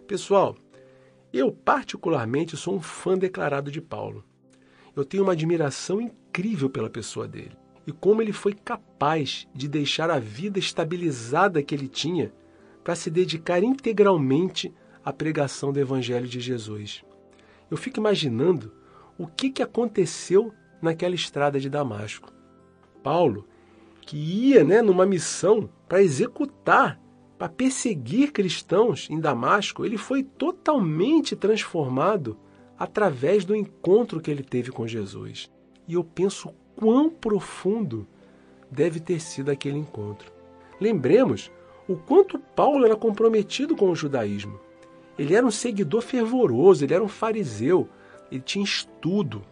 Pessoal, 0.06 0.56
eu 1.32 1.50
particularmente 1.50 2.56
sou 2.56 2.76
um 2.76 2.80
fã 2.80 3.18
declarado 3.18 3.70
de 3.70 3.80
Paulo. 3.80 4.24
Eu 4.94 5.04
tenho 5.04 5.24
uma 5.24 5.32
admiração 5.32 6.00
incrível 6.00 6.70
pela 6.70 6.88
pessoa 6.88 7.26
dele 7.26 7.56
e 7.86 7.92
como 7.92 8.22
ele 8.22 8.32
foi 8.32 8.52
capaz 8.52 9.46
de 9.54 9.68
deixar 9.68 10.10
a 10.10 10.18
vida 10.18 10.58
estabilizada 10.58 11.62
que 11.62 11.74
ele 11.74 11.88
tinha 11.88 12.32
para 12.82 12.94
se 12.94 13.10
dedicar 13.10 13.62
integralmente 13.62 14.72
à 15.04 15.12
pregação 15.12 15.72
do 15.72 15.80
Evangelho 15.80 16.26
de 16.26 16.40
Jesus. 16.40 17.04
Eu 17.70 17.76
fico 17.76 17.98
imaginando 17.98 18.72
o 19.18 19.26
que, 19.26 19.50
que 19.50 19.62
aconteceu 19.62 20.52
naquela 20.80 21.14
estrada 21.14 21.58
de 21.58 21.68
Damasco. 21.68 22.32
Paulo, 23.02 23.46
que 24.06 24.16
ia 24.16 24.62
né, 24.62 24.80
numa 24.80 25.04
missão 25.04 25.68
para 25.88 26.00
executar, 26.00 26.98
para 27.36 27.48
perseguir 27.48 28.32
cristãos 28.32 29.08
em 29.10 29.18
Damasco, 29.18 29.84
ele 29.84 29.98
foi 29.98 30.22
totalmente 30.22 31.34
transformado 31.34 32.38
através 32.78 33.44
do 33.44 33.54
encontro 33.54 34.20
que 34.20 34.30
ele 34.30 34.44
teve 34.44 34.70
com 34.70 34.86
Jesus. 34.86 35.50
E 35.88 35.94
eu 35.94 36.04
penso 36.04 36.54
quão 36.76 37.10
profundo 37.10 38.06
deve 38.70 39.00
ter 39.00 39.20
sido 39.20 39.50
aquele 39.50 39.78
encontro. 39.78 40.32
Lembremos 40.80 41.50
o 41.88 41.96
quanto 41.96 42.38
Paulo 42.38 42.84
era 42.84 42.96
comprometido 42.96 43.74
com 43.74 43.90
o 43.90 43.96
judaísmo. 43.96 44.58
Ele 45.18 45.34
era 45.34 45.46
um 45.46 45.50
seguidor 45.50 46.02
fervoroso, 46.02 46.84
ele 46.84 46.94
era 46.94 47.02
um 47.02 47.08
fariseu, 47.08 47.88
ele 48.30 48.42
tinha 48.42 48.64
estudo, 48.64 49.42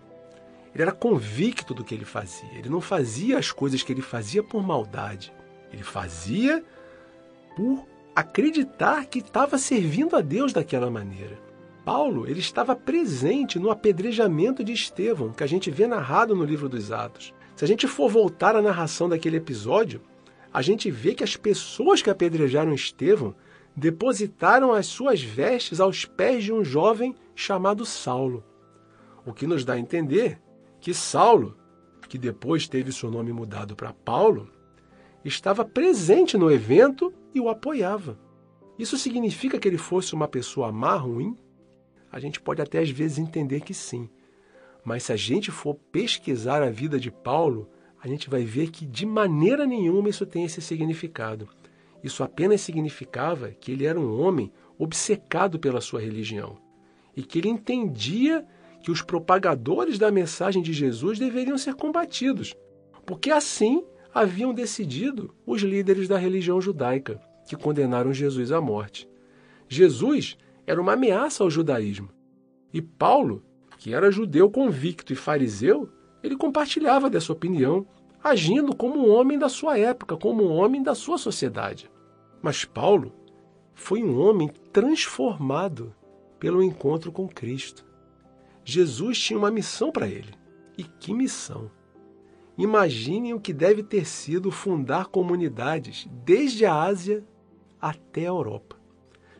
ele 0.74 0.82
era 0.82 0.92
convicto 0.92 1.72
do 1.72 1.84
que 1.84 1.94
ele 1.94 2.04
fazia. 2.04 2.50
Ele 2.52 2.68
não 2.68 2.80
fazia 2.80 3.38
as 3.38 3.52
coisas 3.52 3.82
que 3.82 3.92
ele 3.92 4.02
fazia 4.02 4.42
por 4.42 4.62
maldade. 4.62 5.32
Ele 5.72 5.84
fazia 5.84 6.64
por 7.56 7.86
acreditar 8.14 9.06
que 9.06 9.20
estava 9.20 9.56
servindo 9.56 10.16
a 10.16 10.20
Deus 10.20 10.52
daquela 10.52 10.90
maneira. 10.90 11.38
Paulo 11.84 12.26
ele 12.26 12.40
estava 12.40 12.74
presente 12.74 13.58
no 13.58 13.70
apedrejamento 13.70 14.64
de 14.64 14.72
Estevão, 14.72 15.32
que 15.32 15.44
a 15.44 15.46
gente 15.46 15.70
vê 15.70 15.86
narrado 15.86 16.34
no 16.34 16.44
livro 16.44 16.68
dos 16.68 16.90
Atos. 16.90 17.32
Se 17.54 17.64
a 17.64 17.68
gente 17.68 17.86
for 17.86 18.10
voltar 18.10 18.56
à 18.56 18.62
narração 18.62 19.08
daquele 19.08 19.36
episódio, 19.36 20.00
a 20.52 20.60
gente 20.60 20.90
vê 20.90 21.14
que 21.14 21.22
as 21.22 21.36
pessoas 21.36 22.02
que 22.02 22.10
apedrejaram 22.10 22.74
Estevão 22.74 23.34
depositaram 23.76 24.72
as 24.72 24.86
suas 24.86 25.22
vestes 25.22 25.78
aos 25.78 26.04
pés 26.04 26.42
de 26.42 26.52
um 26.52 26.64
jovem 26.64 27.14
chamado 27.34 27.84
Saulo. 27.84 28.42
O 29.26 29.32
que 29.32 29.46
nos 29.46 29.64
dá 29.64 29.74
a 29.74 29.78
entender 29.78 30.40
que 30.84 30.92
Saulo, 30.92 31.56
que 32.10 32.18
depois 32.18 32.68
teve 32.68 32.92
seu 32.92 33.10
nome 33.10 33.32
mudado 33.32 33.74
para 33.74 33.94
Paulo, 33.94 34.50
estava 35.24 35.64
presente 35.64 36.36
no 36.36 36.52
evento 36.52 37.10
e 37.34 37.40
o 37.40 37.48
apoiava. 37.48 38.20
Isso 38.78 38.98
significa 38.98 39.58
que 39.58 39.66
ele 39.66 39.78
fosse 39.78 40.14
uma 40.14 40.28
pessoa 40.28 40.70
má, 40.70 40.94
ruim? 40.94 41.38
a 42.12 42.20
gente 42.20 42.38
pode 42.38 42.60
até 42.60 42.80
às 42.80 42.90
vezes 42.90 43.18
entender 43.18 43.62
que 43.62 43.72
sim. 43.72 44.10
Mas 44.84 45.04
se 45.04 45.12
a 45.14 45.16
gente 45.16 45.50
for 45.50 45.74
pesquisar 45.90 46.62
a 46.62 46.68
vida 46.68 47.00
de 47.00 47.10
Paulo, 47.10 47.66
a 47.98 48.06
gente 48.06 48.28
vai 48.28 48.44
ver 48.44 48.70
que 48.70 48.84
de 48.84 49.06
maneira 49.06 49.64
nenhuma 49.64 50.10
isso 50.10 50.26
tem 50.26 50.44
esse 50.44 50.60
significado. 50.60 51.48
Isso 52.02 52.22
apenas 52.22 52.60
significava 52.60 53.52
que 53.52 53.72
ele 53.72 53.86
era 53.86 53.98
um 53.98 54.20
homem 54.20 54.52
obcecado 54.78 55.58
pela 55.58 55.80
sua 55.80 56.02
religião 56.02 56.58
e 57.16 57.22
que 57.22 57.38
ele 57.38 57.48
entendia 57.48 58.46
que 58.84 58.90
os 58.90 59.00
propagadores 59.00 59.98
da 59.98 60.10
mensagem 60.10 60.60
de 60.60 60.70
Jesus 60.70 61.18
deveriam 61.18 61.56
ser 61.56 61.74
combatidos, 61.74 62.54
porque 63.06 63.30
assim 63.30 63.82
haviam 64.12 64.52
decidido 64.52 65.34
os 65.46 65.62
líderes 65.62 66.06
da 66.06 66.18
religião 66.18 66.60
judaica, 66.60 67.18
que 67.48 67.56
condenaram 67.56 68.12
Jesus 68.12 68.52
à 68.52 68.60
morte. 68.60 69.08
Jesus 69.66 70.36
era 70.66 70.78
uma 70.78 70.92
ameaça 70.92 71.42
ao 71.42 71.50
judaísmo. 71.50 72.10
E 72.74 72.82
Paulo, 72.82 73.42
que 73.78 73.94
era 73.94 74.10
judeu 74.10 74.50
convicto 74.50 75.14
e 75.14 75.16
fariseu, 75.16 75.88
ele 76.22 76.36
compartilhava 76.36 77.08
dessa 77.08 77.32
opinião, 77.32 77.86
agindo 78.22 78.76
como 78.76 78.98
um 78.98 79.10
homem 79.10 79.38
da 79.38 79.48
sua 79.48 79.78
época, 79.78 80.14
como 80.14 80.44
um 80.44 80.52
homem 80.52 80.82
da 80.82 80.94
sua 80.94 81.16
sociedade. 81.16 81.90
Mas 82.42 82.66
Paulo 82.66 83.14
foi 83.72 84.04
um 84.04 84.20
homem 84.20 84.50
transformado 84.70 85.94
pelo 86.38 86.62
encontro 86.62 87.10
com 87.10 87.26
Cristo. 87.26 87.93
Jesus 88.64 89.18
tinha 89.18 89.38
uma 89.38 89.50
missão 89.50 89.92
para 89.92 90.08
ele. 90.08 90.32
E 90.76 90.84
que 90.84 91.12
missão! 91.12 91.70
Imaginem 92.56 93.34
o 93.34 93.40
que 93.40 93.52
deve 93.52 93.82
ter 93.82 94.06
sido 94.06 94.50
fundar 94.50 95.06
comunidades 95.06 96.08
desde 96.24 96.64
a 96.64 96.74
Ásia 96.74 97.24
até 97.80 98.22
a 98.22 98.28
Europa 98.28 98.84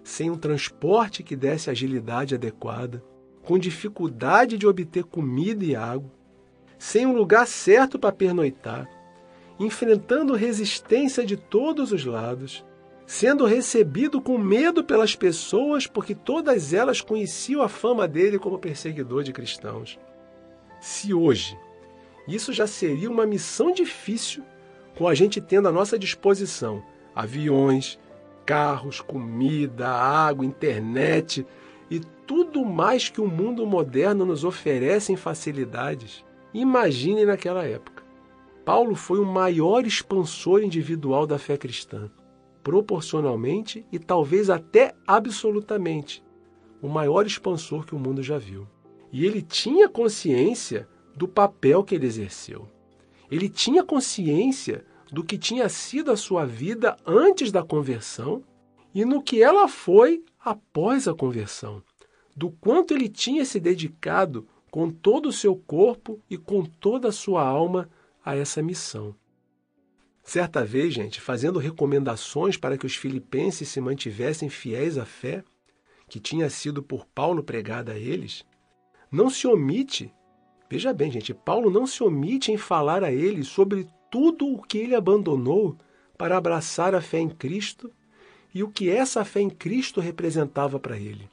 sem 0.05 0.31
um 0.31 0.37
transporte 0.37 1.23
que 1.23 1.35
desse 1.35 1.71
agilidade 1.71 2.35
adequada, 2.35 3.03
com 3.43 3.59
dificuldade 3.59 4.59
de 4.59 4.67
obter 4.67 5.05
comida 5.05 5.65
e 5.65 5.75
água, 5.75 6.13
sem 6.79 7.07
um 7.07 7.17
lugar 7.17 7.47
certo 7.47 7.99
para 7.99 8.13
pernoitar, 8.13 8.89
enfrentando 9.59 10.35
resistência 10.35 11.25
de 11.25 11.37
todos 11.37 11.91
os 11.91 12.05
lados, 12.05 12.65
sendo 13.07 13.45
recebido 13.45 14.21
com 14.21 14.39
medo 14.39 14.83
pelas 14.83 15.15
pessoas 15.15 15.87
porque 15.87 16.15
todas 16.15 16.73
elas 16.73 17.01
conheciam 17.01 17.63
a 17.63 17.69
fama 17.69 18.09
dele 18.09 18.39
como 18.39 18.59
perseguidor 18.59 19.23
de 19.23 19.33
cristãos. 19.33 19.99
Se 20.81 21.13
hoje 21.13 21.57
isso 22.27 22.53
já 22.53 22.67
seria 22.67 23.11
uma 23.11 23.27
missão 23.27 23.71
difícil, 23.71 24.43
com 24.97 25.07
a 25.07 25.15
gente 25.15 25.41
tendo 25.41 25.69
à 25.69 25.73
nossa 25.73 25.99
disposição 25.99 26.83
aviões, 27.15 27.99
carros, 28.45 29.01
comida, 29.01 29.89
água, 29.89 30.45
internet 30.45 31.47
e 31.91 32.01
tudo 32.27 32.65
mais 32.65 33.09
que 33.09 33.21
o 33.21 33.27
mundo 33.27 33.67
moderno 33.67 34.25
nos 34.25 34.45
oferece 34.45 35.13
em 35.13 35.17
facilidades. 35.17 36.25
Imagine 36.53 37.25
naquela 37.25 37.65
época. 37.65 38.03
Paulo 38.65 38.95
foi 38.95 39.19
o 39.19 39.27
maior 39.27 39.87
expansor 39.87 40.63
individual 40.63 41.27
da 41.27 41.39
fé 41.39 41.57
cristã, 41.57 42.11
proporcionalmente 42.65 43.87
e 43.93 43.99
talvez 43.99 44.49
até 44.49 44.95
absolutamente, 45.07 46.25
o 46.81 46.89
maior 46.89 47.27
expansor 47.27 47.85
que 47.85 47.95
o 47.95 47.99
mundo 47.99 48.23
já 48.23 48.39
viu. 48.39 48.67
E 49.13 49.25
ele 49.25 49.43
tinha 49.43 49.89
consciência 49.89 50.89
do 51.15 51.29
papel 51.29 51.85
que 51.85 51.95
ele 51.95 52.07
exerceu. 52.07 52.67
Ele 53.31 53.49
tinha 53.49 53.85
consciência 53.85 54.85
do 55.13 55.23
que 55.23 55.39
tinha 55.39 55.69
sido 55.69 56.11
a 56.11 56.17
sua 56.17 56.45
vida 56.45 56.97
antes 57.07 57.53
da 57.53 57.63
conversão 57.63 58.43
e 58.95 59.05
no 59.05 59.23
que 59.23 59.43
ela 59.43 59.69
foi 59.69 60.25
após 60.43 61.07
a 61.07 61.15
conversão, 61.15 61.83
do 62.35 62.51
quanto 62.51 62.95
ele 62.95 63.09
tinha 63.09 63.45
se 63.45 63.61
dedicado 63.61 64.47
com 64.71 64.91
todo 64.91 65.29
o 65.29 65.33
seu 65.33 65.55
corpo 65.55 66.21
e 66.29 66.37
com 66.37 66.65
toda 66.65 67.09
a 67.09 67.13
sua 67.13 67.47
alma 67.47 67.89
a 68.25 68.35
essa 68.35 68.63
missão. 68.63 69.15
Certa 70.25 70.65
vez, 70.65 70.95
gente, 70.95 71.21
fazendo 71.21 71.59
recomendações 71.59 72.57
para 72.57 72.79
que 72.79 72.87
os 72.87 72.97
filipenses 72.97 73.69
se 73.69 73.79
mantivessem 73.79 74.49
fiéis 74.49 74.97
à 74.97 75.05
fé, 75.05 75.45
que 76.09 76.19
tinha 76.19 76.49
sido 76.49 76.83
por 76.83 77.05
Paulo 77.05 77.43
pregada 77.43 77.93
a 77.93 77.99
eles, 77.99 78.43
não 79.13 79.29
se 79.29 79.47
omite, 79.47 80.13
veja 80.69 80.95
bem, 80.95 81.11
gente, 81.11 81.35
Paulo 81.35 81.71
não 81.71 81.87
se 81.87 82.03
omite 82.03 82.51
em 82.51 82.57
falar 82.57 83.05
a 83.05 83.13
eles 83.13 83.49
sobre 83.49 83.87
tudo 84.11 84.47
o 84.47 84.63
que 84.63 84.79
ele 84.79 84.95
abandonou 84.95 85.77
para 86.17 86.39
abraçar 86.39 86.95
a 86.95 87.03
fé 87.03 87.19
em 87.19 87.29
Cristo 87.29 87.93
e 88.55 88.63
o 88.63 88.71
que 88.71 88.89
essa 88.89 89.25
fé 89.27 89.41
em 89.41 89.51
Cristo 89.51 90.01
representava 90.01 90.81
para 90.81 90.97
ele. 90.97 91.29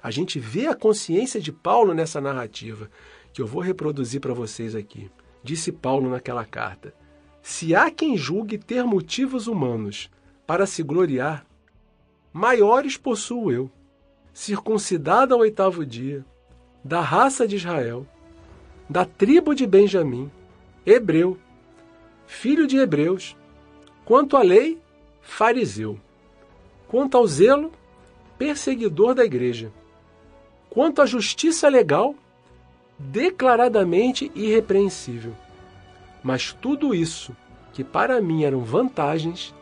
A 0.00 0.10
gente 0.10 0.38
vê 0.38 0.68
a 0.68 0.74
consciência 0.74 1.40
de 1.40 1.50
Paulo 1.50 1.92
nessa 1.92 2.20
narrativa, 2.20 2.88
que 3.32 3.42
eu 3.42 3.46
vou 3.46 3.60
reproduzir 3.60 4.20
para 4.20 4.32
vocês 4.32 4.74
aqui. 4.76 5.10
Disse 5.42 5.72
Paulo 5.72 6.08
naquela 6.08 6.44
carta: 6.44 6.94
Se 7.48 7.76
há 7.76 7.92
quem 7.92 8.16
julgue 8.16 8.58
ter 8.58 8.82
motivos 8.82 9.46
humanos 9.46 10.10
para 10.44 10.66
se 10.66 10.82
gloriar, 10.82 11.46
maiores 12.32 12.96
possuo 12.96 13.52
eu. 13.52 13.70
circuncidado 14.34 15.32
ao 15.32 15.40
oitavo 15.40 15.86
dia, 15.86 16.26
da 16.82 17.00
raça 17.00 17.46
de 17.46 17.54
Israel, 17.54 18.04
da 18.90 19.04
tribo 19.04 19.54
de 19.54 19.64
Benjamim, 19.64 20.28
hebreu, 20.84 21.38
filho 22.26 22.66
de 22.66 22.78
hebreus, 22.78 23.36
quanto 24.04 24.36
à 24.36 24.42
lei, 24.42 24.76
fariseu, 25.22 26.00
quanto 26.88 27.16
ao 27.16 27.28
zelo, 27.28 27.70
perseguidor 28.36 29.14
da 29.14 29.24
igreja, 29.24 29.72
quanto 30.68 31.00
à 31.00 31.06
justiça 31.06 31.68
legal, 31.68 32.12
declaradamente 32.98 34.32
irrepreensível. 34.34 35.45
Mas 36.26 36.52
tudo 36.52 36.92
isso, 36.92 37.36
que 37.72 37.84
para 37.84 38.20
mim 38.20 38.42
eram 38.42 38.64
vantagens, 38.64 39.54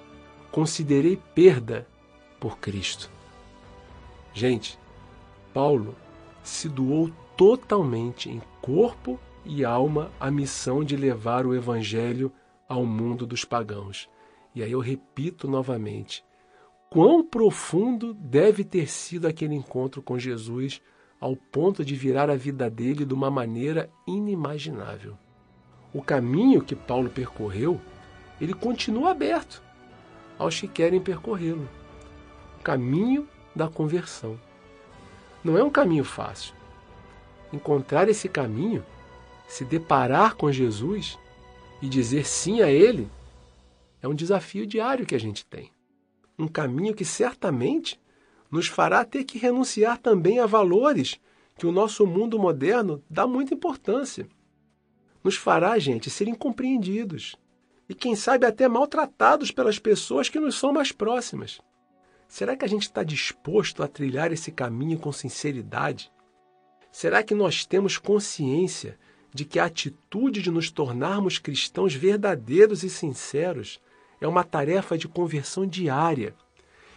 considerei 0.50 1.20
perda 1.34 1.86
por 2.40 2.56
Cristo. 2.58 3.10
Gente, 4.32 4.78
Paulo 5.52 5.94
se 6.42 6.66
doou 6.66 7.10
totalmente 7.36 8.30
em 8.30 8.40
corpo 8.62 9.20
e 9.44 9.62
alma 9.62 10.10
à 10.18 10.30
missão 10.30 10.82
de 10.82 10.96
levar 10.96 11.44
o 11.44 11.54
evangelho 11.54 12.32
ao 12.66 12.86
mundo 12.86 13.26
dos 13.26 13.44
pagãos. 13.44 14.08
E 14.54 14.62
aí 14.62 14.72
eu 14.72 14.80
repito 14.80 15.46
novamente: 15.46 16.24
quão 16.88 17.22
profundo 17.22 18.14
deve 18.14 18.64
ter 18.64 18.88
sido 18.88 19.26
aquele 19.26 19.54
encontro 19.54 20.00
com 20.00 20.18
Jesus 20.18 20.80
ao 21.20 21.36
ponto 21.36 21.84
de 21.84 21.94
virar 21.94 22.30
a 22.30 22.36
vida 22.36 22.70
dele 22.70 23.04
de 23.04 23.12
uma 23.12 23.30
maneira 23.30 23.90
inimaginável. 24.06 25.18
O 25.94 26.02
caminho 26.02 26.60
que 26.60 26.74
Paulo 26.74 27.08
percorreu, 27.08 27.80
ele 28.40 28.52
continua 28.52 29.12
aberto 29.12 29.62
aos 30.36 30.58
que 30.58 30.66
querem 30.66 31.00
percorrê-lo. 31.00 31.68
O 32.58 32.62
caminho 32.64 33.28
da 33.54 33.68
conversão. 33.68 34.38
Não 35.44 35.56
é 35.56 35.62
um 35.62 35.70
caminho 35.70 36.04
fácil. 36.04 36.52
Encontrar 37.52 38.08
esse 38.08 38.28
caminho, 38.28 38.84
se 39.46 39.64
deparar 39.64 40.34
com 40.34 40.50
Jesus 40.50 41.16
e 41.80 41.88
dizer 41.88 42.26
sim 42.26 42.60
a 42.60 42.68
Ele, 42.68 43.08
é 44.02 44.08
um 44.08 44.14
desafio 44.14 44.66
diário 44.66 45.06
que 45.06 45.14
a 45.14 45.20
gente 45.20 45.46
tem. 45.46 45.70
Um 46.36 46.48
caminho 46.48 46.94
que 46.94 47.04
certamente 47.04 48.00
nos 48.50 48.66
fará 48.66 49.04
ter 49.04 49.22
que 49.22 49.38
renunciar 49.38 49.98
também 49.98 50.40
a 50.40 50.46
valores 50.46 51.20
que 51.56 51.66
o 51.66 51.72
nosso 51.72 52.04
mundo 52.04 52.36
moderno 52.36 53.00
dá 53.08 53.26
muita 53.26 53.54
importância. 53.54 54.26
Nos 55.24 55.36
fará, 55.36 55.78
gente, 55.78 56.10
ser 56.10 56.28
incompreendidos 56.28 57.34
e, 57.88 57.94
quem 57.94 58.14
sabe, 58.14 58.44
até 58.44 58.68
maltratados 58.68 59.50
pelas 59.50 59.78
pessoas 59.78 60.28
que 60.28 60.38
nos 60.38 60.54
são 60.54 60.70
mais 60.70 60.92
próximas. 60.92 61.60
Será 62.28 62.54
que 62.54 62.64
a 62.64 62.68
gente 62.68 62.82
está 62.82 63.02
disposto 63.02 63.82
a 63.82 63.88
trilhar 63.88 64.32
esse 64.32 64.52
caminho 64.52 64.98
com 64.98 65.10
sinceridade? 65.10 66.12
Será 66.92 67.22
que 67.22 67.34
nós 67.34 67.64
temos 67.64 67.96
consciência 67.96 68.98
de 69.32 69.46
que 69.46 69.58
a 69.58 69.64
atitude 69.64 70.42
de 70.42 70.50
nos 70.50 70.70
tornarmos 70.70 71.38
cristãos 71.38 71.94
verdadeiros 71.94 72.82
e 72.82 72.90
sinceros 72.90 73.80
é 74.20 74.28
uma 74.28 74.44
tarefa 74.44 74.96
de 74.96 75.08
conversão 75.08 75.66
diária, 75.66 76.34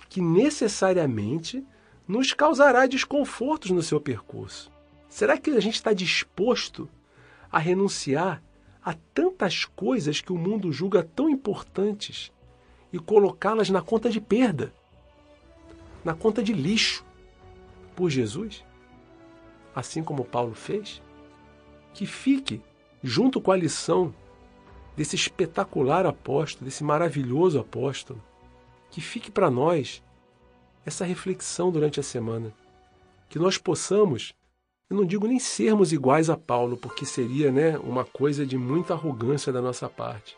que 0.10 0.22
necessariamente 0.22 1.66
nos 2.08 2.34
causará 2.34 2.86
desconfortos 2.86 3.72
no 3.72 3.82
seu 3.82 4.00
percurso? 4.00 4.72
Será 5.10 5.38
que 5.38 5.50
a 5.50 5.60
gente 5.60 5.76
está 5.76 5.94
disposto 5.94 6.90
a 7.52 7.60
renunciar 7.60 8.44
a 8.84 8.94
tantas 9.14 9.66
coisas 9.66 10.22
que 10.22 10.32
o 10.32 10.38
mundo 10.38 10.72
julga 10.72 11.04
tão 11.04 11.30
importantes 11.30 12.32
e 12.92 13.00
colocá-las 13.00 13.70
na 13.70 13.82
conta 13.82 14.10
de 14.10 14.22
perda, 14.22 14.74
na 16.04 16.14
conta 16.14 16.42
de 16.42 16.54
lixo, 16.54 17.06
por 17.96 18.10
Jesus? 18.10 18.64
Assim 19.76 20.04
como 20.04 20.24
Paulo 20.24 20.54
fez? 20.54 21.02
Que 21.94 22.06
fique 22.06 22.62
junto 23.04 23.42
com 23.42 23.52
a 23.52 23.58
lição 23.58 24.14
desse 24.96 25.16
espetacular 25.16 26.06
apóstolo, 26.06 26.66
desse 26.66 26.84
maravilhoso 26.84 27.60
apóstolo, 27.60 28.24
que 28.90 29.02
fique 29.02 29.30
para 29.30 29.52
nós 29.52 30.04
essa 30.86 31.06
reflexão 31.06 31.72
durante 31.72 32.00
a 32.00 32.04
semana. 32.04 32.54
Que 33.30 33.38
nós 33.38 33.58
possamos, 33.58 34.34
eu 34.90 34.96
não 34.96 35.06
digo 35.06 35.28
nem 35.28 35.38
sermos 35.38 35.92
iguais 35.92 36.30
a 36.30 36.38
Paulo, 36.38 36.78
porque 36.78 37.06
seria 37.06 37.52
né, 37.52 37.78
uma 37.80 38.06
coisa 38.06 38.46
de 38.46 38.58
muita 38.58 38.94
arrogância 38.94 39.52
da 39.52 39.62
nossa 39.62 39.90
parte, 39.90 40.38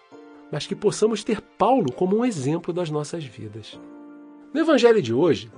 mas 0.51 0.65
que 0.65 0.75
possamos 0.75 1.23
ter 1.23 1.39
Paulo 1.39 1.91
como 1.91 2.17
um 2.17 2.25
exemplo 2.25 2.73
das 2.73 2.89
nossas 2.89 3.23
vidas. 3.23 3.79
No 4.51 4.59
Evangelho 4.59 5.01
de 5.01 5.13
hoje, 5.13 5.51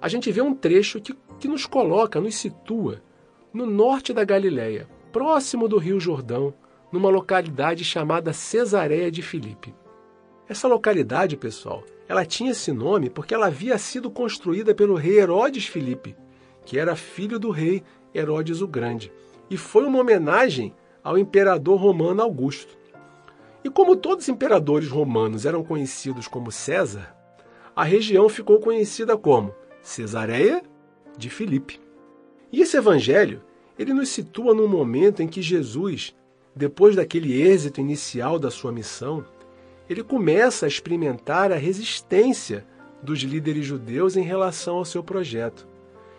a 0.00 0.08
gente 0.08 0.30
vê 0.30 0.42
um 0.42 0.54
trecho 0.54 1.00
que, 1.00 1.16
que 1.40 1.48
nos 1.48 1.64
coloca, 1.64 2.20
nos 2.20 2.34
situa 2.34 3.02
no 3.50 3.64
norte 3.64 4.12
da 4.12 4.24
Galileia, 4.24 4.86
próximo 5.10 5.66
do 5.66 5.78
Rio 5.78 5.98
Jordão, 5.98 6.52
numa 6.92 7.08
localidade 7.08 7.82
chamada 7.82 8.34
Cesareia 8.34 9.10
de 9.10 9.22
Filipe. 9.22 9.74
Essa 10.46 10.68
localidade, 10.68 11.36
pessoal, 11.38 11.82
ela 12.06 12.26
tinha 12.26 12.50
esse 12.50 12.70
nome 12.72 13.08
porque 13.08 13.32
ela 13.32 13.46
havia 13.46 13.78
sido 13.78 14.10
construída 14.10 14.74
pelo 14.74 14.96
rei 14.96 15.18
Herodes 15.18 15.66
Filipe, 15.66 16.14
que 16.66 16.78
era 16.78 16.94
filho 16.94 17.38
do 17.38 17.50
rei 17.50 17.82
Herodes 18.14 18.60
o 18.60 18.66
Grande, 18.66 19.12
e 19.50 19.56
foi 19.56 19.84
uma 19.84 20.00
homenagem 20.00 20.74
ao 21.02 21.18
imperador 21.18 21.78
romano 21.80 22.22
Augusto. 22.22 22.76
E 23.62 23.70
como 23.70 23.96
todos 23.96 24.24
os 24.24 24.28
imperadores 24.28 24.88
romanos 24.88 25.46
eram 25.46 25.64
conhecidos 25.64 26.28
como 26.28 26.52
César, 26.52 27.14
a 27.74 27.82
região 27.82 28.28
ficou 28.28 28.60
conhecida 28.60 29.16
como 29.16 29.54
Cesareia 29.82 30.62
de 31.16 31.28
Filipe. 31.28 31.80
E 32.52 32.60
esse 32.60 32.76
evangelho, 32.76 33.42
ele 33.78 33.92
nos 33.92 34.10
situa 34.10 34.54
num 34.54 34.68
momento 34.68 35.22
em 35.22 35.26
que 35.26 35.42
Jesus 35.42 36.14
depois 36.54 36.94
daquele 36.94 37.42
êxito 37.42 37.80
inicial 37.80 38.38
da 38.38 38.50
sua 38.50 38.70
missão, 38.70 39.24
ele 39.88 40.02
começa 40.02 40.66
a 40.66 40.68
experimentar 40.68 41.50
a 41.50 41.56
resistência 41.56 42.64
dos 43.02 43.20
líderes 43.20 43.66
judeus 43.66 44.16
em 44.16 44.22
relação 44.22 44.76
ao 44.76 44.84
seu 44.84 45.02
projeto. 45.02 45.66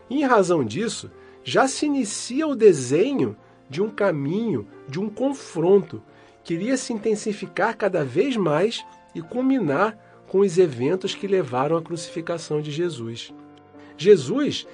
E, 0.10 0.18
em 0.18 0.26
razão 0.26 0.64
disso, 0.64 1.10
já 1.48 1.68
se 1.68 1.86
inicia 1.86 2.48
o 2.48 2.56
desenho 2.56 3.38
de 3.70 3.80
um 3.80 3.90
caminho, 3.90 4.68
de 4.90 5.00
um 5.00 5.08
confronto, 5.08 6.02
que 6.44 6.56
iria 6.56 6.76
se 6.76 6.92
intensificar 6.92 7.78
cada 7.78 8.04
vez 8.04 8.36
mais 8.36 8.84
e 9.14 9.22
culminar 9.22 9.96
com 10.28 10.40
os 10.40 10.58
eventos 10.58 11.14
que 11.14 11.28
levaram 11.28 11.78
à 11.78 11.82
crucificação 11.84 12.62
de 12.62 12.72
Jesus. 12.72 13.32
Jesus, 13.96 14.68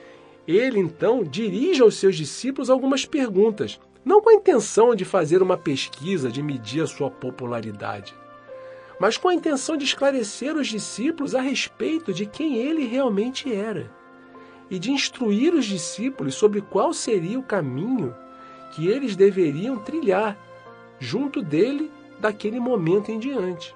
ele 0.47 0.79
então 0.79 1.25
dirige 1.25 1.81
aos 1.81 1.95
seus 1.95 2.15
discípulos 2.15 2.69
algumas 2.69 3.05
perguntas 3.05 3.77
não 4.03 4.21
com 4.21 4.29
a 4.29 4.33
intenção 4.33 4.95
de 4.95 5.03
fazer 5.03 5.43
uma 5.43 5.57
pesquisa 5.57 6.31
de 6.31 6.41
medir 6.41 6.81
a 6.83 6.87
sua 6.87 7.11
popularidade, 7.11 8.15
mas 8.97 9.17
com 9.17 9.27
a 9.27 9.33
intenção 9.33 9.75
de 9.75 9.83
esclarecer 9.83 10.55
os 10.55 10.67
discípulos 10.67 11.35
a 11.35 11.41
respeito 11.41 12.13
de 12.13 12.25
quem 12.25 12.55
ele 12.55 12.85
realmente 12.85 13.53
era 13.53 14.00
e 14.71 14.79
de 14.79 14.89
instruir 14.89 15.53
os 15.53 15.65
discípulos 15.65 16.33
sobre 16.33 16.61
qual 16.61 16.93
seria 16.93 17.37
o 17.37 17.43
caminho 17.43 18.15
que 18.71 18.87
eles 18.87 19.17
deveriam 19.17 19.77
trilhar 19.77 20.37
junto 20.97 21.41
dele 21.41 21.91
daquele 22.21 22.57
momento 22.57 23.11
em 23.11 23.19
diante. 23.19 23.75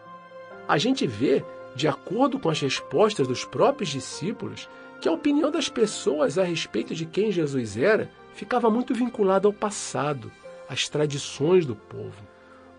A 0.65 0.77
gente 0.77 1.05
vê, 1.05 1.43
de 1.75 1.85
acordo 1.85 2.39
com 2.39 2.49
as 2.49 2.61
respostas 2.61 3.27
dos 3.27 3.43
próprios 3.43 3.89
discípulos, 3.89 4.69
que 5.01 5.09
a 5.09 5.11
opinião 5.11 5.51
das 5.51 5.67
pessoas 5.67 6.37
a 6.37 6.43
respeito 6.43 6.95
de 6.95 7.05
quem 7.05 7.29
Jesus 7.29 7.75
era 7.75 8.09
ficava 8.33 8.69
muito 8.69 8.93
vinculado 8.93 9.49
ao 9.49 9.53
passado, 9.53 10.31
às 10.69 10.87
tradições 10.87 11.65
do 11.65 11.75
povo. 11.75 12.23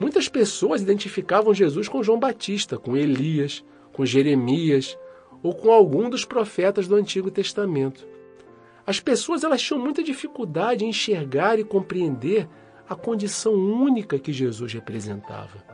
Muitas 0.01 0.27
pessoas 0.27 0.81
identificavam 0.81 1.53
Jesus 1.53 1.87
com 1.87 2.03
João 2.03 2.19
Batista, 2.19 2.79
com 2.79 2.97
Elias, 2.97 3.63
com 3.93 4.07
Jeremias 4.07 4.97
ou 5.47 5.55
com 5.55 5.71
algum 5.71 6.11
dos 6.11 6.25
profetas 6.25 6.89
do 6.89 6.97
Antigo 6.97 7.31
Testamento. 7.31 8.05
As 8.85 8.99
pessoas 8.99 9.45
elas 9.45 9.63
tinham 9.63 9.81
muita 9.81 10.03
dificuldade 10.03 10.85
em 10.85 10.89
enxergar 10.89 11.57
e 11.57 11.63
compreender 11.63 12.49
a 12.89 12.97
condição 12.97 13.55
única 13.55 14.19
que 14.19 14.33
Jesus 14.33 14.73
representava. 14.73 15.65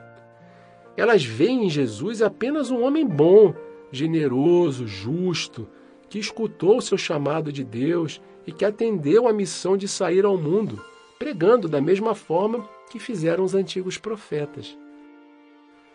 Elas 0.95 1.25
veem 1.25 1.65
em 1.65 1.71
Jesus 1.71 2.21
apenas 2.21 2.71
um 2.71 2.83
homem 2.83 3.07
bom, 3.07 3.55
generoso, 3.91 4.87
justo, 4.87 5.67
que 6.07 6.19
escutou 6.19 6.77
o 6.77 6.83
seu 6.83 6.99
chamado 6.99 7.51
de 7.51 7.65
Deus 7.65 8.21
e 8.47 8.53
que 8.53 8.67
atendeu 8.67 9.27
à 9.27 9.33
missão 9.33 9.75
de 9.75 9.89
sair 9.89 10.27
ao 10.27 10.37
mundo, 10.37 10.85
pregando 11.19 11.67
da 11.67 11.81
mesma 11.81 12.15
forma 12.15 12.69
que 12.91 12.99
fizeram 12.99 13.43
os 13.43 13.55
antigos 13.55 13.97
profetas. 13.97 14.77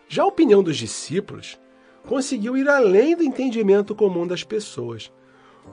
Já 0.08 0.24
a 0.24 0.28
opinião 0.28 0.63
dos 0.63 0.78
discípulos 0.78 1.60
conseguiu 2.08 2.56
ir 2.58 2.70
além 2.70 3.15
do 3.15 3.22
entendimento 3.22 3.93
comum 3.93 4.26
das 4.26 4.43
pessoas. 4.43 5.12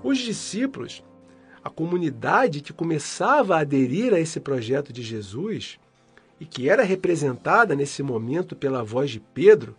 Os 0.02 0.18
discípulos, 0.18 1.02
a 1.62 1.70
comunidade 1.70 2.60
que 2.60 2.72
começava 2.72 3.56
a 3.56 3.60
aderir 3.60 4.12
a 4.12 4.18
esse 4.18 4.40
projeto 4.40 4.92
de 4.92 5.00
Jesus 5.00 5.78
e 6.40 6.44
que 6.44 6.68
era 6.68 6.82
representada 6.82 7.76
nesse 7.76 8.02
momento 8.02 8.56
pela 8.56 8.82
voz 8.82 9.12
de 9.12 9.20
Pedro, 9.20 9.76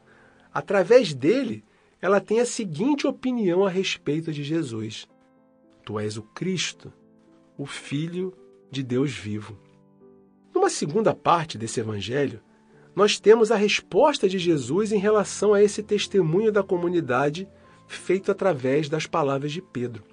através 0.53 1.13
dele, 1.13 1.63
ela 2.01 2.21
tem 2.21 2.39
a 2.39 2.45
seguinte 2.45 3.05
opinião 3.05 3.65
a 3.65 3.69
respeito 3.69 4.31
de 4.31 4.43
Jesus: 4.43 5.07
Tu 5.83 5.99
és 5.99 6.15
o 6.15 6.23
Cristo, 6.23 6.91
o 7.57 7.65
Filho 7.65 8.33
de 8.71 8.81
Deus 8.81 9.11
vivo. 9.11 9.59
Numa 10.53 10.69
segunda 10.69 11.13
parte 11.13 11.57
desse 11.57 11.81
evangelho, 11.81 12.41
nós 12.95 13.19
temos 13.19 13.51
a 13.51 13.57
resposta 13.57 14.27
de 14.29 14.39
Jesus 14.39 14.91
em 14.91 14.97
relação 14.97 15.53
a 15.53 15.61
esse 15.61 15.83
testemunho 15.83 16.51
da 16.51 16.63
comunidade 16.63 17.47
feito 17.87 18.31
através 18.31 18.87
das 18.87 19.05
palavras 19.05 19.51
de 19.51 19.61
Pedro. 19.61 20.03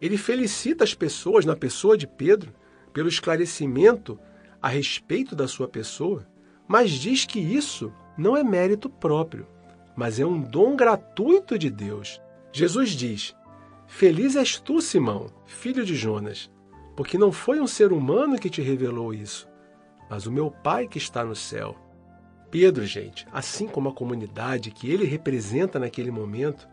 Ele 0.00 0.16
felicita 0.16 0.82
as 0.82 0.94
pessoas 0.94 1.44
na 1.44 1.54
pessoa 1.54 1.96
de 1.96 2.06
Pedro 2.06 2.52
pelo 2.92 3.08
esclarecimento 3.08 4.18
a 4.60 4.68
respeito 4.68 5.36
da 5.36 5.46
sua 5.46 5.68
pessoa, 5.68 6.26
mas 6.66 6.90
diz 6.90 7.24
que 7.26 7.38
isso 7.38 7.92
não 8.16 8.36
é 8.36 8.42
mérito 8.42 8.88
próprio, 8.88 9.46
mas 9.94 10.18
é 10.18 10.24
um 10.24 10.40
dom 10.40 10.74
gratuito 10.74 11.58
de 11.58 11.68
Deus. 11.68 12.20
Jesus 12.52 12.90
diz: 12.90 13.36
Feliz 13.86 14.34
és 14.34 14.58
tu, 14.58 14.80
Simão, 14.80 15.30
filho 15.44 15.84
de 15.84 15.94
Jonas, 15.94 16.50
porque 16.96 17.18
não 17.18 17.30
foi 17.30 17.60
um 17.60 17.66
ser 17.66 17.92
humano 17.92 18.38
que 18.38 18.48
te 18.48 18.62
revelou 18.62 19.12
isso, 19.12 19.48
mas 20.08 20.26
o 20.26 20.32
meu 20.32 20.50
Pai 20.50 20.88
que 20.88 20.98
está 20.98 21.24
no 21.24 21.36
céu. 21.36 21.89
Pedro, 22.50 22.84
gente, 22.84 23.26
assim 23.32 23.68
como 23.68 23.88
a 23.88 23.94
comunidade 23.94 24.70
que 24.70 24.90
ele 24.90 25.04
representa 25.04 25.78
naquele 25.78 26.10
momento, 26.10 26.68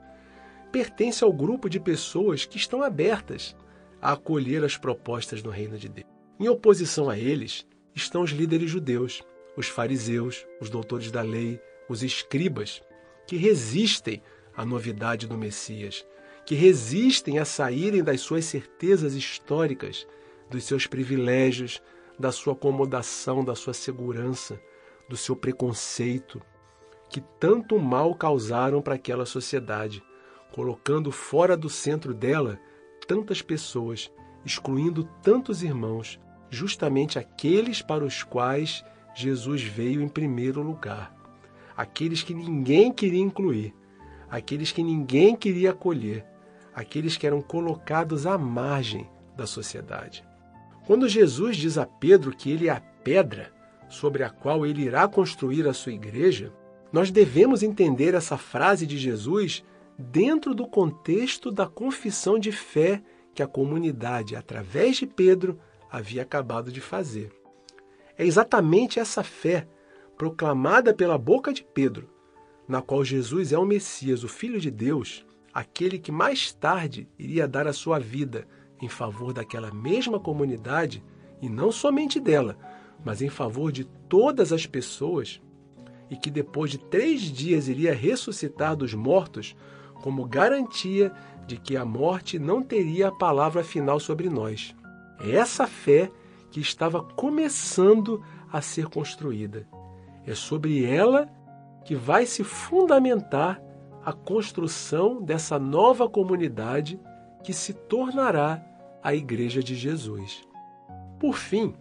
pertence 0.72 1.24
ao 1.24 1.32
grupo 1.32 1.70
de 1.70 1.80
pessoas 1.80 2.46
que 2.46 2.58
estão 2.58 2.82
abertas 2.82 3.56
a 4.02 4.14
acolher 4.14 4.64
as 4.64 4.76
propostas 4.76 5.42
do 5.42 5.50
reino 5.50 5.78
de 5.78 5.88
Deus. 5.88 6.08
Em 6.40 6.48
oposição 6.50 7.10
a 7.10 7.18
eles 7.18 7.66
estão 7.96 8.22
os 8.22 8.32
líderes 8.32 8.70
judeus, 8.70 9.24
os 9.56 9.68
fariseus, 9.68 10.46
os 10.60 10.70
doutores 10.70 11.12
da 11.12 11.22
lei, 11.22 11.60
os 11.88 12.04
escribas, 12.04 12.82
que 13.28 13.38
resistem 13.38 14.22
à 14.56 14.66
novidade 14.66 15.28
do 15.28 15.38
Messias, 15.38 16.06
que 16.46 16.56
resistem 16.56 17.40
a 17.40 17.46
saírem 17.46 18.04
das 18.04 18.22
suas 18.22 18.46
certezas 18.46 19.14
históricas, 19.14 20.08
dos 20.50 20.64
seus 20.64 20.88
privilégios, 20.88 21.82
da 22.18 22.32
sua 22.32 22.54
acomodação, 22.54 23.44
da 23.44 23.54
sua 23.54 23.74
segurança, 23.74 24.60
do 25.08 25.16
seu 25.16 25.36
preconceito, 25.36 26.42
que 27.10 27.22
tanto 27.40 27.80
mal 27.80 28.14
causaram 28.14 28.82
para 28.82 28.96
aquela 28.96 29.26
sociedade, 29.26 30.04
colocando 30.52 31.12
fora 31.12 31.56
do 31.56 31.70
centro 31.70 32.14
dela 32.14 32.60
tantas 33.08 33.42
pessoas, 33.42 34.12
excluindo 34.46 35.06
tantos 35.22 35.64
irmãos, 35.64 36.20
justamente 36.50 37.18
aqueles 37.18 37.82
para 37.82 38.04
os 38.04 38.24
quais 38.24 38.84
Jesus 39.16 39.64
veio 39.64 40.02
em 40.02 40.08
primeiro 40.08 40.62
lugar, 40.62 41.14
aqueles 41.76 42.22
que 42.22 42.34
ninguém 42.34 42.92
queria 42.92 43.22
incluir, 43.22 43.74
aqueles 44.30 44.72
que 44.72 44.84
ninguém 44.84 45.36
queria 45.36 45.72
acolher, 45.72 46.26
aqueles 46.76 47.18
que 47.18 47.26
eram 47.26 47.42
colocados 47.42 48.28
à 48.28 48.38
margem 48.38 49.10
da 49.36 49.48
sociedade. 49.48 50.24
Quando 50.86 51.10
Jesus 51.10 51.58
diz 51.58 51.78
a 51.78 51.86
Pedro 51.86 52.36
que 52.36 52.52
ele 52.52 52.68
é 52.68 52.72
a 52.72 52.80
pedra 52.80 53.52
sobre 53.90 54.24
a 54.24 54.30
qual 54.30 54.66
ele 54.66 54.84
irá 54.84 55.08
construir 55.08 55.68
a 55.68 55.74
sua 55.74 55.94
igreja, 55.94 56.54
nós 56.92 57.12
devemos 57.12 57.64
entender 57.64 58.14
essa 58.14 58.38
frase 58.38 58.86
de 58.86 58.98
Jesus 58.98 59.64
dentro 59.98 60.54
do 60.54 60.68
contexto 60.68 61.52
da 61.52 61.66
confissão 61.66 62.38
de 62.38 62.52
fé 62.52 63.02
que 63.34 63.44
a 63.44 63.48
comunidade, 63.48 64.36
através 64.36 64.98
de 64.98 65.08
Pedro, 65.08 65.60
havia 65.92 66.22
acabado 66.22 66.72
de 66.72 66.82
fazer. 66.82 67.32
É 68.18 68.26
exatamente 68.26 69.00
essa 69.00 69.24
fé, 69.24 69.68
proclamada 70.18 70.94
pela 70.94 71.18
boca 71.18 71.54
de 71.54 71.64
Pedro, 71.64 72.10
na 72.68 72.82
qual 72.82 73.06
Jesus 73.06 73.54
é 73.54 73.58
o 73.58 73.66
Messias, 73.66 74.24
o 74.24 74.28
Filho 74.28 74.60
de 74.60 74.72
Deus, 74.72 75.26
aquele 75.54 76.00
que 76.00 76.12
mais 76.12 76.52
tarde 76.52 77.08
iria 77.18 77.48
dar 77.48 77.68
a 77.68 77.74
sua 77.74 78.00
vida 78.00 78.48
em 78.82 78.90
favor 78.90 79.34
daquela 79.34 79.72
mesma 79.72 80.20
comunidade, 80.20 81.04
e 81.42 81.48
não 81.48 81.72
somente 81.72 82.20
dela, 82.20 82.58
mas 83.04 83.22
em 83.22 83.30
favor 83.30 83.72
de 83.72 83.84
todas 83.84 84.52
as 84.52 84.66
pessoas, 84.66 85.42
e 86.10 86.16
que 86.16 86.30
depois 86.30 86.72
de 86.72 86.78
três 86.78 87.22
dias 87.22 87.68
iria 87.68 87.94
ressuscitar 87.94 88.76
dos 88.76 88.94
mortos, 88.94 89.56
como 90.02 90.26
garantia 90.26 91.12
de 91.46 91.58
que 91.58 91.76
a 91.76 91.84
morte 91.84 92.38
não 92.38 92.62
teria 92.62 93.08
a 93.08 93.12
palavra 93.12 93.64
final 93.64 94.00
sobre 94.00 94.30
nós. 94.30 94.76
É 95.20 95.32
essa 95.32 95.66
fé 95.66 96.12
que 96.52 96.60
estava 96.60 97.04
começando 97.04 98.24
a 98.52 98.62
ser 98.62 98.88
construída. 98.88 99.68
É 100.26 100.34
sobre 100.34 100.86
ela 100.86 101.28
que 101.86 101.96
vai 101.96 102.26
se 102.26 102.44
fundamentar 102.44 103.62
a 104.06 104.14
construção 104.14 105.22
dessa 105.22 105.58
nova 105.58 106.08
comunidade 106.10 107.00
que 107.44 107.54
se 107.54 107.74
tornará 107.74 108.64
a 109.02 109.14
Igreja 109.14 109.64
de 109.64 109.76
Jesus. 109.76 110.46
Por 111.20 111.36
fim, 111.36 111.74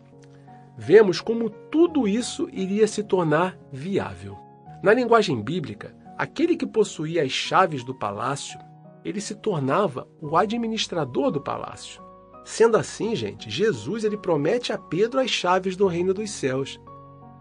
vemos 0.77 1.21
como 1.21 1.49
tudo 1.49 2.07
isso 2.07 2.49
iria 2.53 2.87
se 2.87 3.03
tornar 3.03 3.59
viável. 3.73 4.37
Na 4.83 4.93
linguagem 4.93 5.43
bíblica, 5.43 5.97
aquele 6.17 6.57
que 6.57 6.67
possuía 6.67 7.23
as 7.23 7.33
chaves 7.33 7.83
do 7.83 7.95
palácio, 7.95 8.59
ele 9.05 9.21
se 9.21 9.35
tornava 9.35 10.07
o 10.21 10.37
administrador 10.37 11.31
do 11.31 11.41
palácio. 11.41 12.03
Sendo 12.45 12.77
assim, 12.77 13.17
gente, 13.17 13.51
Jesus 13.51 14.05
ele 14.05 14.17
promete 14.17 14.73
a 14.73 14.79
Pedro 14.79 15.21
as 15.21 15.31
chaves 15.31 15.77
do 15.77 15.87
reino 15.87 16.15
dos 16.15 16.31
céus 16.31 16.81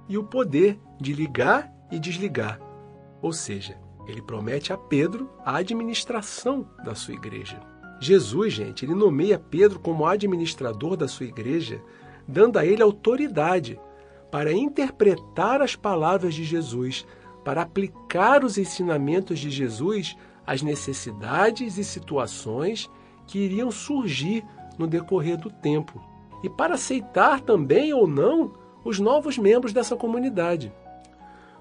e 0.08 0.18
o 0.18 0.24
poder 0.24 0.80
de 1.00 1.14
ligar 1.14 1.72
e 1.92 2.00
desligar. 2.00 2.60
Ou 3.22 3.34
seja, 3.34 3.78
ele 4.08 4.22
promete 4.22 4.72
a 4.72 4.78
Pedro 4.78 5.30
a 5.44 5.58
administração 5.58 6.68
da 6.84 6.96
sua 6.96 7.14
igreja. 7.14 7.60
Jesus, 8.00 8.54
gente, 8.54 8.86
ele 8.86 8.94
nomeia 8.94 9.40
Pedro 9.40 9.80
como 9.80 10.06
administrador 10.06 10.96
da 10.96 11.08
sua 11.08 11.26
igreja, 11.26 11.82
dando 12.28 12.58
a 12.58 12.66
ele 12.66 12.82
autoridade 12.82 13.80
para 14.32 14.52
interpretar 14.52 15.62
as 15.62 15.76
palavras 15.76 16.34
de 16.34 16.44
Jesus, 16.44 17.06
para 17.44 17.62
aplicar 17.62 18.44
os 18.44 18.58
ensinamentos 18.58 19.40
de 19.40 19.50
Jesus 19.50 20.16
às 20.46 20.62
necessidades 20.62 21.78
e 21.78 21.84
situações 21.84 22.90
que 23.28 23.40
iriam 23.40 23.72
surgir 23.72 24.44
no 24.78 24.88
decorrer 24.88 25.38
do 25.38 25.50
tempo 25.50 26.02
e 26.44 26.50
para 26.50 26.76
aceitar 26.76 27.42
também 27.42 27.94
ou 27.94 28.08
não 28.08 28.54
os 28.84 29.00
novos 29.00 29.38
membros 29.38 29.74
dessa 29.74 29.96
comunidade. 29.96 30.72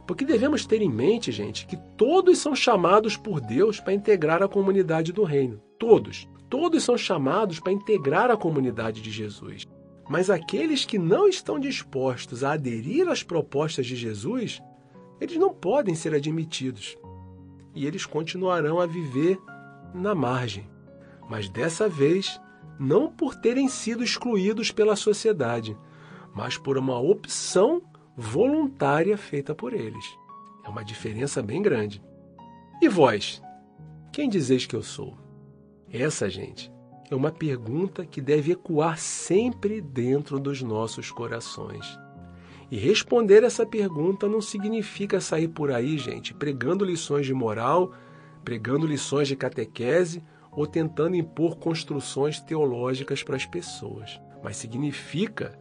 Porque 0.07 0.25
devemos 0.25 0.67
ter 0.67 0.83
em 0.83 0.91
mente, 0.91 1.33
gente, 1.33 1.67
que 1.67 1.77
todos 1.97 2.39
são 2.39 2.55
chamados 2.55 3.17
por 3.17 3.41
Deus 3.41 3.81
para 3.81 3.95
integrar 3.95 4.43
a 4.43 4.49
comunidade 4.49 5.13
do 5.13 5.25
reino. 5.25 5.59
Todos. 5.79 6.29
Todos 6.51 6.85
são 6.85 6.99
chamados 6.99 7.59
para 7.59 7.73
integrar 7.73 8.31
a 8.31 8.37
comunidade 8.37 9.01
de 9.01 9.11
Jesus. 9.11 9.67
Mas 10.15 10.31
aqueles 10.31 10.85
que 10.85 10.97
não 10.97 11.27
estão 11.27 11.59
dispostos 11.59 12.45
a 12.45 12.53
aderir 12.53 13.09
às 13.09 13.25
propostas 13.25 13.85
de 13.85 13.97
Jesus, 13.97 14.63
eles 15.21 15.37
não 15.37 15.53
podem 15.53 15.97
ser 15.97 16.15
admitidos. 16.15 16.97
E 17.75 17.85
eles 17.85 18.07
continuarão 18.07 18.79
a 18.79 18.87
viver 18.87 19.37
na 19.93 20.15
margem. 20.15 20.71
Mas 21.29 21.49
dessa 21.49 21.89
vez, 21.89 22.41
não 22.79 23.11
por 23.11 23.35
terem 23.35 23.67
sido 23.67 24.05
excluídos 24.05 24.71
pela 24.71 24.95
sociedade, 24.95 25.77
mas 26.33 26.57
por 26.57 26.79
uma 26.79 27.01
opção 27.01 27.83
voluntária 28.17 29.19
feita 29.19 29.53
por 29.53 29.73
eles. 29.73 30.07
É 30.65 30.69
uma 30.69 30.85
diferença 30.85 31.43
bem 31.43 31.61
grande. 31.61 32.01
E 32.81 32.89
vós? 32.89 33.43
Quem 34.13 34.29
dizeis 34.29 34.65
que 34.65 34.77
eu 34.77 34.83
sou? 34.85 35.19
Essa, 35.93 36.31
gente, 36.31 36.73
é 37.11 37.15
uma 37.15 37.31
pergunta 37.31 38.05
que 38.05 38.21
deve 38.21 38.53
ecoar 38.53 38.99
sempre 38.99 39.81
dentro 39.81 40.39
dos 40.39 40.63
nossos 40.63 41.11
corações. 41.11 41.99
E 42.71 42.77
responder 42.77 43.43
essa 43.45 43.67
pergunta 43.67 44.29
não 44.29 44.41
significa 44.41 45.21
sair 45.21 45.49
por 45.49 45.71
aí, 45.71 45.99
gente, 45.99 46.33
pregando 46.35 46.85
lições 46.85 47.27
de 47.27 47.35
moral, 47.35 47.93
pregando 48.45 48.87
lições 48.87 49.29
de 49.29 49.37
catequese 49.37 50.23
ou 50.51 50.67
tentando 50.67 51.17
impor 51.17 51.57
construções 51.57 52.41
teológicas 52.41 53.23
para 53.23 53.37
as 53.37 53.45
pessoas, 53.45 54.21
mas 54.43 54.57
significa 54.57 55.59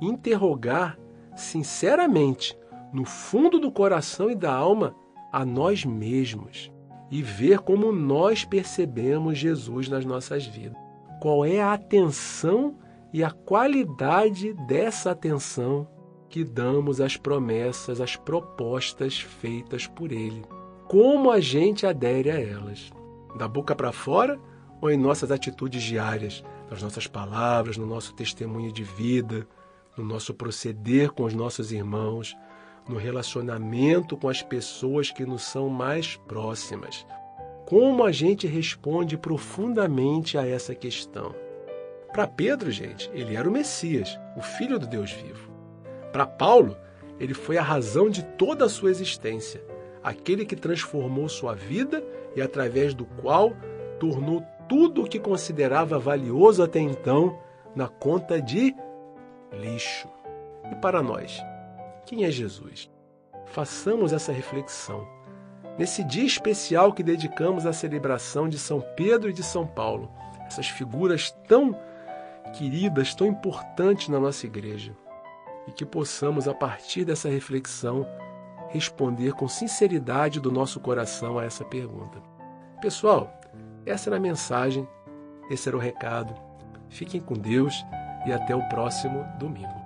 interrogar 0.00 0.98
sinceramente, 1.36 2.56
no 2.92 3.04
fundo 3.04 3.58
do 3.58 3.70
coração 3.70 4.30
e 4.30 4.34
da 4.34 4.52
alma, 4.52 4.94
a 5.32 5.44
nós 5.44 5.84
mesmos 5.84 6.72
e 7.10 7.22
ver 7.22 7.60
como 7.60 7.92
nós 7.92 8.44
percebemos 8.44 9.38
Jesus 9.38 9.88
nas 9.88 10.04
nossas 10.04 10.46
vidas. 10.46 10.76
Qual 11.20 11.44
é 11.44 11.60
a 11.60 11.72
atenção 11.72 12.76
e 13.12 13.22
a 13.22 13.30
qualidade 13.30 14.52
dessa 14.66 15.10
atenção 15.10 15.88
que 16.28 16.44
damos 16.44 17.00
às 17.00 17.16
promessas, 17.16 18.00
às 18.00 18.16
propostas 18.16 19.18
feitas 19.18 19.86
por 19.86 20.12
Ele? 20.12 20.42
Como 20.88 21.30
a 21.30 21.40
gente 21.40 21.86
adere 21.86 22.30
a 22.30 22.40
elas? 22.40 22.90
da 23.36 23.46
boca 23.46 23.76
para 23.76 23.92
fora 23.92 24.40
ou 24.80 24.90
em 24.90 24.96
nossas 24.96 25.30
atitudes 25.30 25.82
diárias, 25.82 26.42
nas 26.70 26.82
nossas 26.82 27.06
palavras, 27.06 27.76
no 27.76 27.86
nosso 27.86 28.14
testemunho 28.14 28.72
de 28.72 28.82
vida, 28.82 29.46
no 29.96 30.04
nosso 30.04 30.34
proceder 30.34 31.10
com 31.12 31.24
os 31.24 31.34
nossos 31.34 31.72
irmãos, 31.72 32.36
no 32.88 32.96
relacionamento 32.96 34.16
com 34.16 34.28
as 34.28 34.42
pessoas 34.42 35.10
que 35.10 35.24
nos 35.24 35.42
são 35.42 35.68
mais 35.68 36.16
próximas. 36.16 37.06
Como 37.66 38.04
a 38.04 38.12
gente 38.12 38.46
responde 38.46 39.16
profundamente 39.18 40.38
a 40.38 40.46
essa 40.46 40.74
questão? 40.74 41.34
Para 42.12 42.26
Pedro, 42.26 42.70
gente, 42.70 43.10
ele 43.12 43.34
era 43.36 43.48
o 43.48 43.52
Messias, 43.52 44.18
o 44.36 44.40
Filho 44.40 44.78
do 44.78 44.86
Deus 44.86 45.10
vivo. 45.10 45.50
Para 46.12 46.26
Paulo, 46.26 46.76
ele 47.18 47.34
foi 47.34 47.58
a 47.58 47.62
razão 47.62 48.08
de 48.08 48.22
toda 48.22 48.64
a 48.66 48.68
sua 48.68 48.90
existência, 48.90 49.62
aquele 50.02 50.46
que 50.46 50.54
transformou 50.54 51.28
sua 51.28 51.54
vida 51.54 52.02
e 52.34 52.40
através 52.40 52.94
do 52.94 53.04
qual 53.04 53.52
tornou 53.98 54.42
tudo 54.68 55.02
o 55.02 55.08
que 55.08 55.18
considerava 55.18 55.98
valioso 55.98 56.62
até 56.62 56.78
então 56.78 57.38
na 57.74 57.88
conta 57.88 58.40
de 58.40 58.74
lixo. 59.52 60.08
E 60.70 60.74
para 60.76 61.02
nós, 61.02 61.40
quem 62.06 62.24
é 62.24 62.30
Jesus? 62.30 62.88
Façamos 63.46 64.12
essa 64.12 64.32
reflexão. 64.32 65.06
Nesse 65.76 66.04
dia 66.04 66.24
especial 66.24 66.92
que 66.92 67.02
dedicamos 67.02 67.66
à 67.66 67.72
celebração 67.72 68.48
de 68.48 68.58
São 68.58 68.80
Pedro 68.96 69.28
e 69.28 69.32
de 69.32 69.42
São 69.42 69.66
Paulo, 69.66 70.10
essas 70.46 70.68
figuras 70.68 71.32
tão 71.48 71.76
queridas, 72.56 73.14
tão 73.14 73.26
importantes 73.26 74.08
na 74.08 74.20
nossa 74.20 74.46
igreja, 74.46 74.96
e 75.66 75.72
que 75.72 75.84
possamos, 75.84 76.46
a 76.46 76.54
partir 76.54 77.04
dessa 77.04 77.28
reflexão, 77.28 78.06
responder 78.68 79.32
com 79.32 79.48
sinceridade 79.48 80.40
do 80.40 80.50
nosso 80.50 80.78
coração 80.78 81.38
a 81.38 81.44
essa 81.44 81.64
pergunta. 81.64 82.22
Pessoal, 82.80 83.38
essa 83.84 84.08
era 84.08 84.16
a 84.16 84.20
mensagem, 84.20 84.88
esse 85.50 85.68
era 85.68 85.76
o 85.76 85.80
recado. 85.80 86.34
Fiquem 86.88 87.20
com 87.20 87.34
Deus 87.34 87.84
e 88.26 88.32
até 88.32 88.54
o 88.54 88.66
próximo 88.68 89.24
domingo. 89.38 89.85